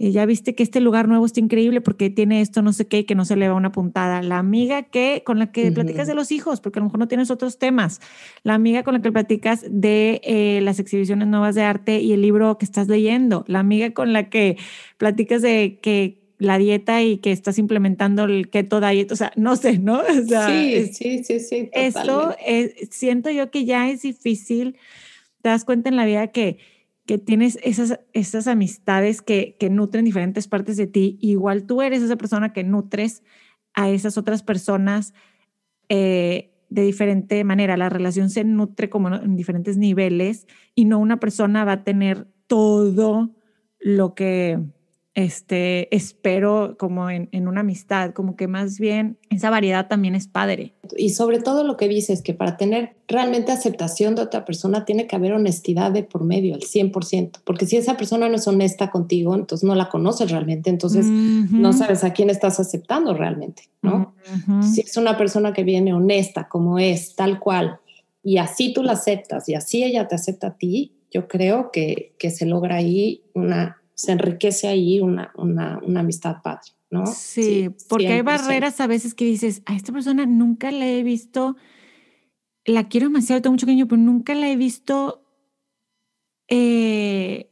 [0.10, 3.04] ya viste que este lugar nuevo está increíble porque tiene esto, no sé qué, y
[3.04, 4.24] que no se le va una puntada.
[4.24, 7.08] La amiga que con la que platicas de los hijos, porque a lo mejor no
[7.08, 8.02] tienes otros temas.
[8.42, 12.22] La amiga con la que platicas de eh, las exhibiciones nuevas de arte y el
[12.24, 13.46] libro que estás leyendo.
[13.48, 14.58] La amiga con la que
[14.98, 19.56] platicas de que la dieta y que estás implementando el keto diet, o sea, no
[19.56, 20.02] sé, ¿no?
[20.08, 21.70] sí, sí, sí, sí.
[21.74, 22.36] Esto
[22.90, 24.78] siento yo que ya es difícil.
[25.44, 26.58] Te das cuenta en la vida que
[27.12, 32.02] que tienes esas, esas amistades que, que nutren diferentes partes de ti, igual tú eres
[32.02, 33.22] esa persona que nutres
[33.74, 35.14] a esas otras personas
[35.90, 37.76] eh, de diferente manera.
[37.76, 42.30] La relación se nutre como en diferentes niveles y no una persona va a tener
[42.48, 43.36] todo
[43.78, 44.60] lo que
[45.14, 50.28] este, espero como en, en, una amistad, como que más bien esa variedad también es
[50.28, 50.74] padre.
[50.96, 55.08] Y sobre todo lo que dices, que para tener realmente aceptación de otra persona tiene
[55.08, 58.90] que haber honestidad de por medio, al 100%, porque si esa persona no es honesta
[58.90, 64.16] contigo, entonces no la conoces realmente, entonces no sabes a quién estás aceptando realmente, ¿no?
[64.62, 67.80] Si es una persona que viene honesta como es, tal cual,
[68.24, 72.14] y así tú la aceptas y así ella te acepta a ti, yo creo que,
[72.18, 77.06] que se logra ahí una se enriquece ahí una, una, una amistad padre, ¿no?
[77.06, 81.56] Sí, porque hay barreras a veces que dices, a esta persona nunca la he visto,
[82.66, 85.24] la quiero demasiado, tengo mucho cariño, pero nunca la he visto
[86.48, 87.52] eh,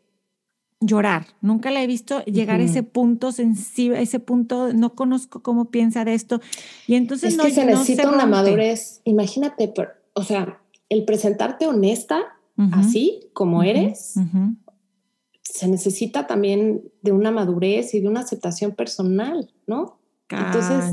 [0.79, 1.27] llorar.
[1.41, 5.65] Nunca la he visto llegar a ese punto sensible, a ese punto, no conozco cómo
[5.65, 6.41] piensa de esto.
[6.87, 9.01] Y entonces es no, que se no necesita una madurez.
[9.03, 12.21] Imagínate, pero, o sea, el presentarte honesta,
[12.71, 14.55] así como ujú, eres, ujú.
[15.59, 19.99] Se necesita también de una madurez y de una aceptación personal, ¿no?
[20.29, 20.85] Entonces,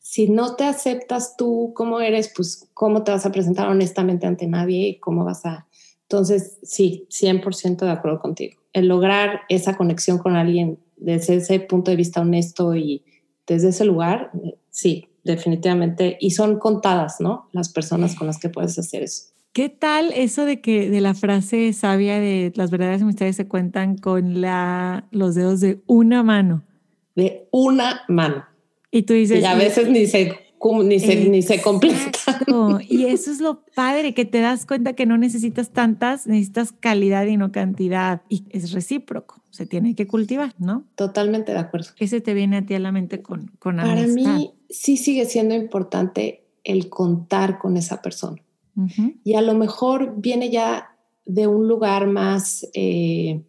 [0.00, 4.48] si no te aceptas tú como eres, pues cómo te vas a presentar honestamente ante
[4.48, 5.68] nadie y cómo vas a...
[6.02, 8.60] Entonces, sí, 100% de acuerdo contigo.
[8.72, 13.04] El lograr esa conexión con alguien desde ese punto de vista honesto y
[13.46, 16.16] desde ese lugar, eh, sí, definitivamente.
[16.20, 17.48] Y son contadas, ¿no?
[17.52, 19.31] Las personas con las que puedes hacer eso.
[19.52, 23.98] ¿Qué tal eso de que de la frase sabia de las verdaderas amistades se cuentan
[23.98, 26.62] con la, los dedos de una mano?
[27.14, 28.46] De una mano.
[28.90, 29.42] Y tú dices...
[29.42, 30.32] Y a veces ni se,
[30.84, 32.02] ni se, ni se completa.
[32.02, 32.78] Exacto.
[32.88, 37.26] Y eso es lo padre, que te das cuenta que no necesitas tantas, necesitas calidad
[37.26, 38.22] y no cantidad.
[38.30, 40.84] Y es recíproco, se tiene que cultivar, ¿no?
[40.94, 41.90] Totalmente de acuerdo.
[41.94, 44.34] ¿Qué se te viene a ti a la mente con, con Para amistad?
[44.34, 48.40] mí sí sigue siendo importante el contar con esa persona.
[49.24, 53.42] Y a lo mejor viene ya de un lugar más, eh,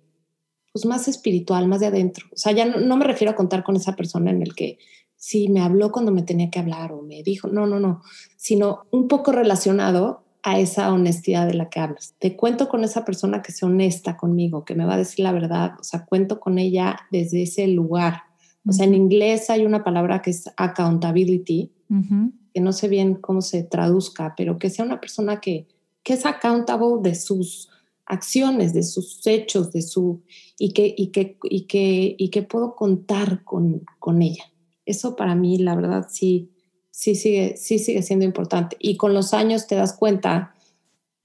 [0.71, 2.27] pues más espiritual, más de adentro.
[2.31, 4.77] O sea, ya no, no me refiero a contar con esa persona en el que
[5.15, 8.01] sí me habló cuando me tenía que hablar o me dijo, no, no, no,
[8.35, 12.15] sino un poco relacionado a esa honestidad de la que hablas.
[12.19, 15.31] Te cuento con esa persona que sea honesta conmigo, que me va a decir la
[15.31, 18.23] verdad, o sea, cuento con ella desde ese lugar.
[18.67, 22.33] O sea, en inglés hay una palabra que es accountability, ujú.
[22.53, 25.67] Que no sé bien cómo se traduzca, pero que sea una persona que,
[26.03, 27.69] que es accountable de sus
[28.05, 30.21] acciones, de sus hechos, de su
[30.57, 34.43] y que, y que, y que, y que puedo contar con, con ella.
[34.85, 36.51] Eso para mí, la verdad, sí,
[36.91, 38.75] sí sigue, sí sigue siendo importante.
[38.79, 40.53] Y con los años te das cuenta,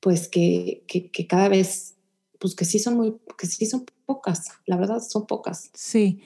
[0.00, 1.96] pues que, que, que cada vez,
[2.38, 5.70] pues que sí son muy, que sí son pocas, la verdad son pocas.
[5.74, 6.20] Sí.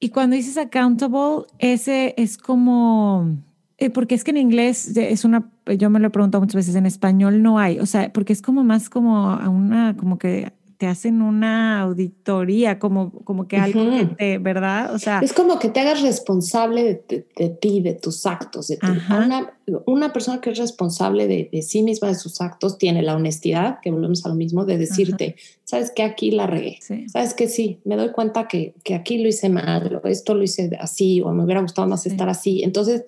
[0.00, 3.38] Y cuando dices accountable, ese es como,
[3.78, 6.74] eh, porque es que en inglés es una, yo me lo he preguntado muchas veces,
[6.76, 10.52] en español no hay, o sea, porque es como más como a una, como que
[10.76, 14.92] te hacen una auditoría, como, como que algo que te, ¿verdad?
[14.92, 18.66] O sea, Es como que te hagas responsable de, de- de ti, de tus actos.
[18.68, 18.86] De tu-
[19.24, 19.52] una,
[19.86, 23.78] una persona que es responsable de, de sí misma, de sus actos, tiene la honestidad,
[23.82, 26.78] que volvemos a lo mismo, de decirte, sabes que aquí la regué.
[26.80, 27.08] sí.
[27.08, 30.42] Sabes que sí, me doy cuenta que, que aquí lo hice mal, o esto lo
[30.42, 32.10] hice así, o me hubiera gustado más Sí.
[32.10, 32.62] estar así.
[32.62, 33.04] Entonces,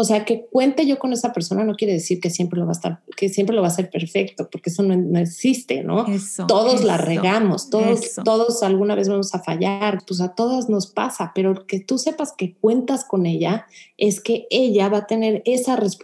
[0.00, 2.70] o sea, que cuente yo con esa persona no quiere decir que siempre lo va
[2.70, 6.06] a estar, que siempre lo va a hacer perfecto, porque eso no, no existe, ¿no?
[6.06, 6.46] Eso.
[6.46, 8.22] todos la regamos, todos, eso.
[8.22, 12.32] todos alguna vez vamos a fallar, pues a todas nos pasa, pero que tú sepas
[12.32, 15.97] que cuentas con ella es que ella va a tener esa responsabilidad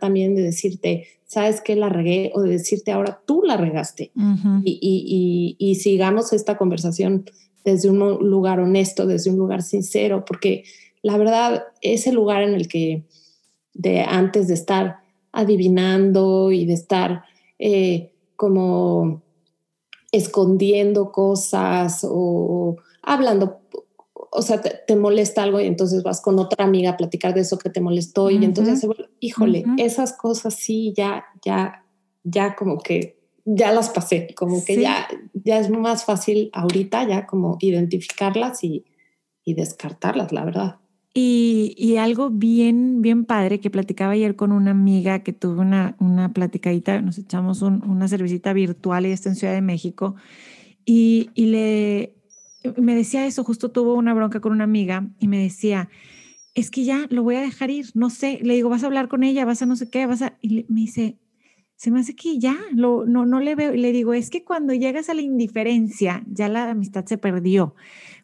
[0.00, 4.60] también de decirte, sabes que la regué o de decirte ahora tú la regaste Ujú.
[4.64, 7.24] y, y- y- y sigamos esta conversación
[7.64, 10.64] desde un lugar honesto, desde un lugar sincero, porque
[11.02, 13.04] la verdad, ese lugar en el que
[13.74, 14.98] de antes de estar
[15.32, 17.24] adivinando y de estar
[17.58, 19.22] eh, como
[20.12, 23.60] escondiendo cosas o hablando,
[24.36, 27.40] o sea, te, te molesta algo y entonces vas con otra amiga a platicar de
[27.42, 31.84] eso que te molestó y entonces se vuelve, híjole, esas cosas sí, ya, ya,
[32.24, 34.80] ya como que ya las pasé, como que Sí.
[34.82, 38.84] ya, ya es más fácil ahorita ya como identificarlas y,
[39.44, 40.76] y descartarlas, la verdad.
[41.16, 45.94] Y, y algo bien, bien padre que platicaba ayer con una amiga que tuve una,
[46.00, 50.16] una platicadita, nos echamos un- una cervecita virtual y está en Ciudad de México.
[50.84, 52.14] Y, y le
[52.76, 55.88] me decía eso, justo tuvo una bronca con una amiga y me decía,
[56.54, 59.08] es que ya lo voy a dejar ir, no sé, le digo, vas a hablar
[59.08, 60.38] con ella, vas a no sé qué, vas a...
[60.40, 61.18] Y me dice,
[61.76, 63.74] se me hace que ya, lo, no, no le veo.
[63.74, 67.74] Y le digo, es que cuando llegas a la indiferencia, ya la amistad se perdió.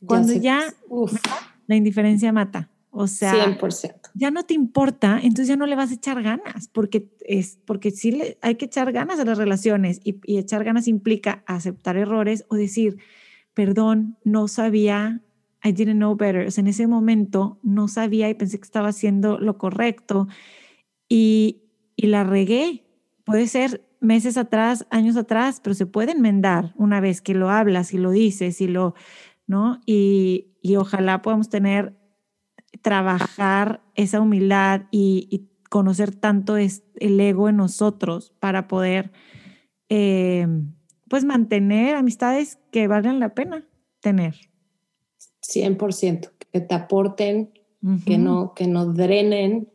[0.07, 1.20] Cuando se- ya uf,
[1.66, 2.70] la indiferencia mata.
[2.93, 4.11] O sea, 100%.
[4.14, 7.93] ya no te importa, entonces ya no le vas a echar ganas, porque es porque
[7.93, 11.97] sí le, hay que echar ganas a las relaciones y, y echar ganas implica aceptar
[11.97, 12.99] errores o decir,
[13.55, 15.22] perdón, no sabía,
[15.62, 16.46] I didn't know better.
[16.46, 20.28] O sea, en ese momento no sabía y pensé que estaba haciendo lo correcto
[21.09, 21.62] y,
[21.96, 22.86] y la regué.
[23.24, 27.92] Puede ser meses atrás, años atrás, pero se puede enmendar una vez que lo hablas
[27.92, 28.94] y lo dices y lo,
[29.46, 29.80] ¿no?
[29.84, 31.94] Y, y ojalá podamos tener
[32.82, 39.12] trabajar esa humildad y, conocer tanto es el ego en nosotros para poder
[39.88, 40.48] eh,
[41.11, 43.66] pues mantener amistades que valgan la pena
[44.00, 44.36] tener.
[45.42, 47.50] 100%, que te aporten,
[48.06, 49.68] que, no, que no drenen,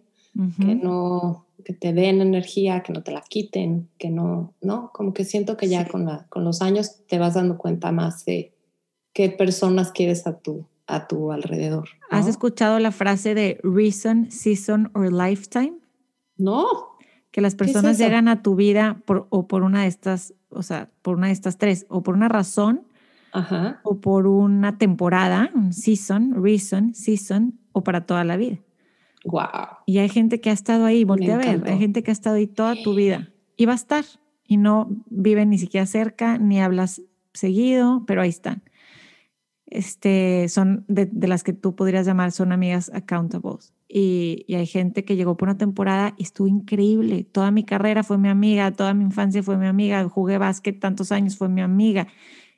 [0.59, 4.91] que no que te den energía, que no te la quiten, que no, ¿no?
[4.93, 5.89] Como que siento que ya Sí.
[5.89, 8.53] con, la, con los años te vas dando cuenta más de,
[9.13, 11.89] qué personas quieres a tu, a tu alrededor.
[12.11, 15.79] ¿Has escuchado la frase de reason, season or lifetime?
[16.37, 16.94] No.
[17.35, 20.89] Que las personas llegan a tu vida por, o por una de estas, o sea,
[21.01, 22.87] por una de estas tres, o por una razón,
[23.83, 28.59] o por una temporada, un season, reason, season, o para toda la vida.
[29.25, 29.49] Wow.
[29.85, 32.37] Y hay gente que ha estado ahí, voltea a ver, hay gente que ha estado
[32.37, 33.27] ahí toda tu vida
[33.57, 34.05] y va a estar
[34.47, 37.01] y no viven ni siquiera cerca, ni hablas
[37.33, 38.63] seguido, pero ahí están.
[39.67, 43.73] Este, son de, las que tú podrías llamar, son amigas accountables.
[43.87, 47.23] Y, y, hay gente que llegó por una temporada y estuvo increíble.
[47.23, 51.11] Toda mi carrera fue mi amiga, toda mi infancia fue mi amiga, jugué básquet tantos
[51.11, 52.07] años, fue mi amiga.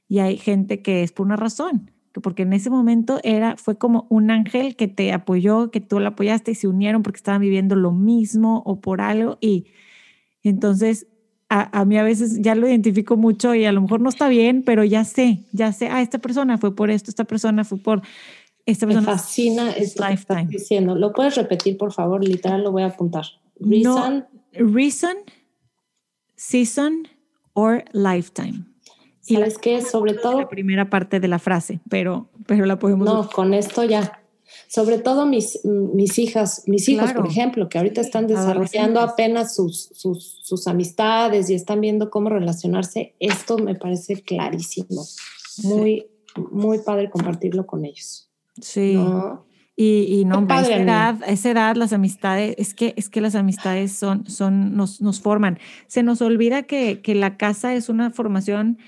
[0.09, 3.77] Y hay gente que es por una razón, que porque en ese momento era, fue
[3.77, 7.41] como un ángel que te apoyó, que tú la apoyaste y se unieron porque estaban
[7.41, 9.37] viviendo lo mismo o por algo.
[9.41, 9.67] Y
[10.43, 11.07] entonces
[11.49, 14.63] a, mí a veces ya lo identifico mucho y a lo mejor no está bien,
[14.63, 18.01] pero ya sé, ya sé, ah, esta persona fue por esto, esta persona fue por
[18.65, 19.07] esta persona.
[19.07, 20.95] Me fascina que estás diciendo.
[20.95, 22.23] ¿Lo puedes repetir, por favor?
[22.23, 23.25] Literal, lo voy a apuntar.
[23.59, 24.25] Reason.
[24.53, 25.15] reason,
[26.35, 27.07] season
[27.53, 28.65] or lifetime.
[29.25, 29.81] Y ¿Sabes qué?
[29.81, 30.41] Sobre todo...
[30.41, 33.05] La primera parte de la frase, pero, pero la podemos...
[33.05, 34.21] No, con esto ya
[34.67, 39.89] sobre todo mis, mis hijas, mis hijos, por ejemplo, que ahorita están desarrollando apenas sus,
[39.93, 45.05] sus, sus, amistades y están viendo cómo relacionarse, esto me parece clarísimo.
[45.63, 46.07] Muy,
[46.51, 48.29] muy padre compartirlo con ellos.
[48.61, 48.97] Sí.
[49.79, 53.35] Y, y no, a esa edad, esa edad las amistades, es que, es que las
[53.35, 55.59] amistades son, son, nos, nos forman.
[55.85, 58.79] Se nos olvida que, que la casa es una formación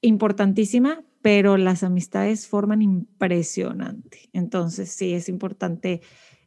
[0.00, 4.30] importantísima, pero las amistades forman impresionante.
[4.32, 6.00] Entonces, sí, es importante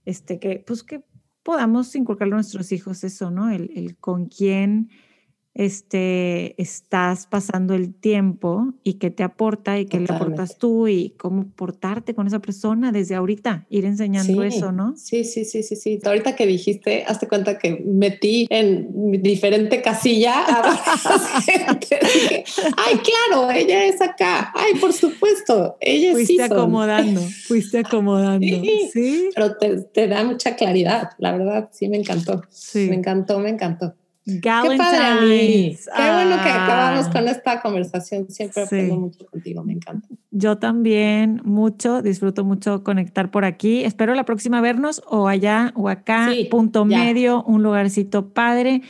[0.05, 1.03] este, que, pues, que
[1.43, 3.49] podamos inculcarle a nuestros hijos eso, ¿no?
[3.49, 4.89] El, el con quién
[5.59, 11.15] este, estás pasando el tiempo y qué te aporta y qué le aportas tú y
[11.17, 14.95] cómo portarte con esa persona desde ahorita, ir enseñando eso, ¿no?
[14.95, 15.99] Sí, sí, sí, sí, sí.
[16.05, 22.45] Ahorita que dijiste, hazte cuenta que metí en diferente casilla a gente.
[22.77, 24.53] Ay, claro, ella es acá.
[24.55, 28.47] Ay, por supuesto, ella fuiste sí acomodando, fuiste acomodando.
[28.93, 32.43] Sí, pero te, te, da mucha claridad, la verdad, sí me encantó.
[32.49, 32.87] Sí.
[32.89, 33.93] Me encantó, me encantó.
[34.41, 38.29] Qué padre Qué bueno que acabamos con esta conversación.
[38.29, 40.07] Siempre aprendo mucho contigo, me encanta.
[40.31, 43.83] Yo también mucho, disfruto mucho conectar por aquí.
[43.83, 48.81] Espero la próxima vernos o allá o acá, punto medio, un lugarcito padre.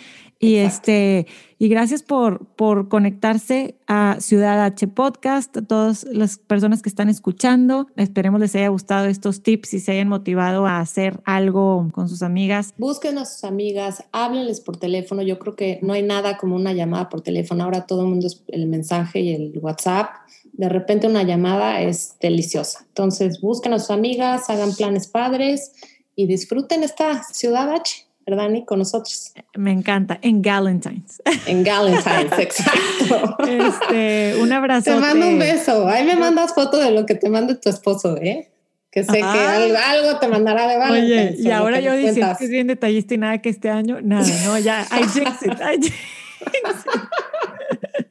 [0.42, 1.28] Y este,
[1.58, 7.10] y gracias por, por conectarse a Ciudad H Podcast, a todas las personas que están
[7.10, 7.88] escuchando.
[7.98, 12.22] Esperemos les haya gustado estos tips y se hayan motivado a hacer algo con sus
[12.22, 12.74] amigas.
[12.78, 15.22] Busquen a sus amigas, háblenles por teléfono.
[15.22, 17.66] Yo creo que no hay nada como una llamada por teléfono.
[17.66, 20.10] Ahora todo el mundo es el mensaje y el WhatsApp.
[20.54, 22.86] De repente una llamada es deliciosa.
[22.88, 25.74] Entonces busquen a sus amigas, hagan planes padres
[26.16, 28.09] y disfruten esta Ciudad H.
[28.36, 29.34] Dani, con nosotros.
[29.56, 31.22] Me encanta, en Galentine's.
[31.46, 33.38] En Galentine's, exacto.
[33.48, 34.92] Este, un abrazo.
[34.92, 35.88] Te mando un beso.
[35.88, 38.50] Ahí me mandas foto de lo que te mande tu esposo, ¿eh?
[38.92, 41.40] Que sé que algo, te mandará de Valentine's.
[41.40, 44.26] Oye, y ahora yo diciendo que es bien detallista y nada que este año, nada,
[44.46, 45.80] no, ya, I jinx it, I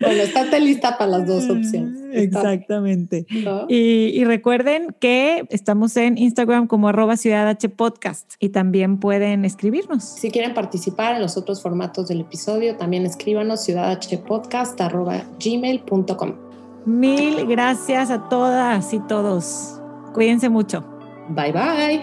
[0.00, 2.00] bueno, estate lista para las dos opciones.
[2.12, 3.26] Exactamente.
[3.68, 10.04] Y, recuerden que estamos en Instagram como arroba Ciudad H Podcast y también pueden escribirnos.
[10.04, 16.34] Si quieren participar en los otros formatos del episodio, también escríbanos ciudadhpodcast arroba gmail.com.
[16.86, 19.80] Mil gracias a todas y todos.
[20.14, 20.84] Cuídense mucho.
[21.28, 22.02] Bye bye.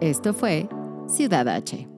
[0.00, 0.68] Esto fue
[1.08, 1.95] Ciudad H